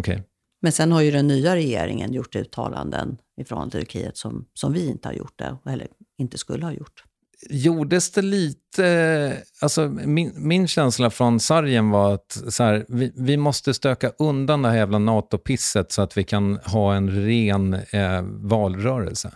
[0.00, 0.22] Okej.
[0.62, 5.08] Men sen har ju den nya regeringen gjort uttalanden ifrån Turkiet som, som vi inte
[5.08, 5.88] har gjort det, eller
[6.18, 7.04] inte skulle ha gjort.
[7.50, 9.42] Gjordes det lite...
[9.60, 14.62] Alltså min, min känsla från sargen var att så här, vi, vi måste stöka undan
[14.62, 19.32] det här jävla NATO-pisset så att vi kan ha en ren eh, valrörelse.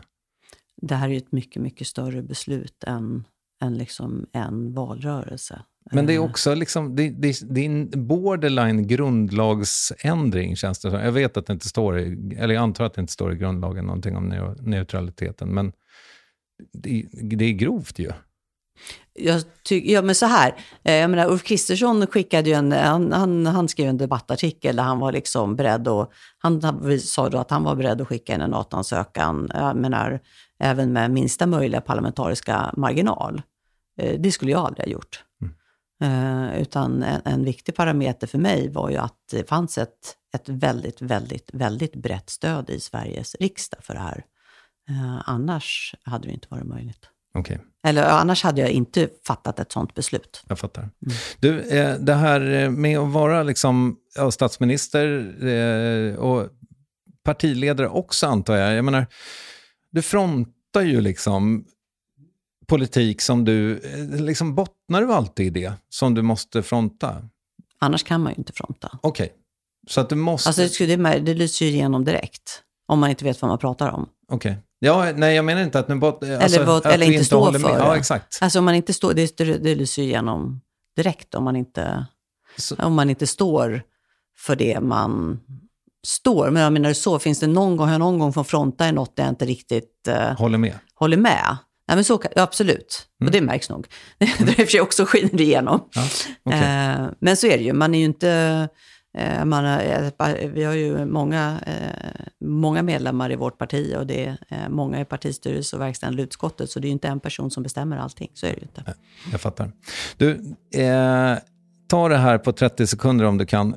[0.82, 3.24] Det här är ju ett mycket, mycket större beslut än,
[3.62, 5.62] än liksom en valrörelse.
[5.92, 10.90] Men det är Eh, också liksom, det, det, det är en borderline grundlagsändring, känns det
[10.90, 11.00] som.
[11.00, 13.36] Jag vet att det inte står i, eller jag antar att det inte står i
[13.36, 15.72] grundlagen någonting om neu- neutraliteten, men
[16.72, 18.10] det, det är grovt ju.
[19.18, 23.12] Jag tycker, ja men så här, eh, jag menar Ulf Kristersson skickade ju en, han,
[23.12, 27.38] han, han skrev en debattartikel där han var liksom beredd att, han han sa då
[27.38, 30.20] att han var beredd att skicka in en NATO-ansökan, jag menar
[30.60, 33.42] även med minsta möjliga parlamentariska marginal.
[34.00, 35.22] Eh, Det skulle jag aldrig ha gjort.
[36.02, 40.48] Eh, utan en, en viktig parameter för mig var ju att det fanns ett, ett
[40.48, 44.24] väldigt, väldigt, väldigt brett stöd i Sveriges riksdag för det här.
[44.88, 47.08] Eh, annars hade det inte varit möjligt.
[47.34, 47.60] Okej.
[47.86, 50.44] Eller annars hade jag inte fattat ett sånt beslut.
[50.48, 50.90] Jag fattar.
[51.40, 56.48] Du, eh, det här med att vara liksom, ja, statsminister och
[57.24, 58.74] partiledare också, antar jag.
[58.74, 59.06] Jag menar,
[59.90, 61.64] du frontar ju liksom
[62.66, 63.78] politik som du...
[63.78, 67.16] eh, Liksom bottnar du alltid i det som du måste fronta?
[67.80, 68.98] Annars kan man ju inte fronta.
[69.02, 69.32] Okej.
[69.88, 70.48] Så att du måste...
[70.48, 72.62] Alltså, det, det, lyser ju igenom direkt.
[72.88, 74.08] Om man inte vet vad man pratar om.
[74.28, 74.58] Okej.
[74.78, 75.88] Ja, nej, jag menar inte att...
[75.88, 76.22] Nu bot...
[76.22, 77.70] alltså, eller att eller inte stå för med.
[77.70, 77.78] det.
[77.78, 78.38] Ja, exakt.
[78.40, 80.60] Alltså om man inte står, det, det, lyser ju igenom
[80.96, 82.06] direkt om man inte,
[82.56, 83.82] Så- om man inte står
[84.38, 85.40] för det man
[86.06, 86.50] står.
[86.50, 88.92] Men jag menar så, finns det någon gång, har jag någon gång fått fronta i
[88.92, 90.78] något där jag inte riktigt eh, Håller med.
[90.94, 91.56] håller med?
[91.88, 93.06] Nej men så kan, ja, absolut.
[93.24, 93.86] Och det märks nog.
[94.18, 95.88] det är i och för sig också skiner igenom.
[95.94, 96.02] Ja,
[96.42, 96.60] okej.
[96.60, 97.72] Eh, men så är det ju.
[97.72, 98.68] Man är ju inte...
[99.18, 104.06] eh, Man har, eh, vi har ju många, eh, många medlemmar i vårt parti och
[104.06, 106.70] det är eh, många i partistyrelse och verkställande utskottet.
[106.70, 108.30] Så det är ju inte en person som bestämmer allting.
[108.34, 108.94] Så är det ju inte.
[109.32, 109.72] Jag fattar.
[110.16, 110.30] Du,
[110.74, 111.38] eh,
[111.88, 113.76] ta det här på 30 sekunder om du kan.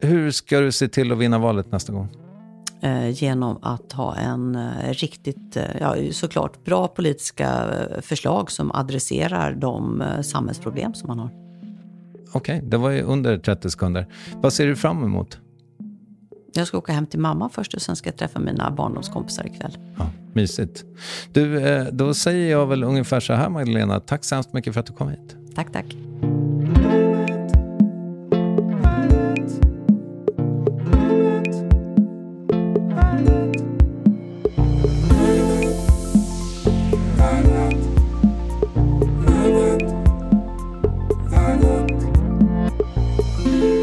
[0.00, 2.08] Hur ska du se till att vinna valet nästa gång?
[2.82, 7.64] Eh, genom att ha en eh, riktigt, eh, ja såklart, bra politiska
[8.00, 11.30] förslag som adresserar de samhällsproblem som man har.
[12.32, 14.06] Okej, det var ju under 30 sekunder.
[14.34, 15.38] Vad ser du fram emot?
[16.54, 19.78] Jag ska åka hem till mamma först och sen ska jag träffa mina barndomskompisar ikväll.
[19.98, 20.84] Ja, mysigt.
[21.32, 21.60] Du,
[21.92, 24.00] då säger jag väl ungefär så här Magdalena.
[24.00, 25.36] Tack så hemskt mycket för att du kom hit.
[25.54, 26.11] Tack, tack.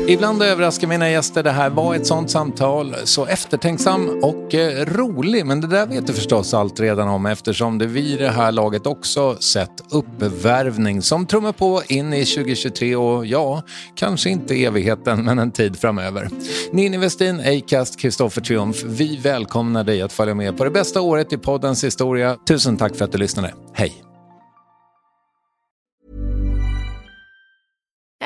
[0.10, 1.44] Ibland överraskar mina gäster.
[1.44, 2.96] Det här var ett sånt samtal.
[3.04, 5.46] Så eftertänksam och eh, rolig.
[5.46, 8.88] Men det där vet du förstås allt redan om eftersom det vid det här laget
[8.88, 13.64] också sett uppvärvning som trummar på in i 2023 och ja,
[13.96, 16.30] kanske inte evigheten men en tid framöver.
[16.72, 18.84] Ninni Westin, Acast, Kristoffer Triumf.
[18.84, 22.38] Vi välkomnar dig att följa med på det bästa året i poddens historia.
[22.48, 23.54] Tusen tack för att du lyssnade.
[23.74, 24.09] Hej!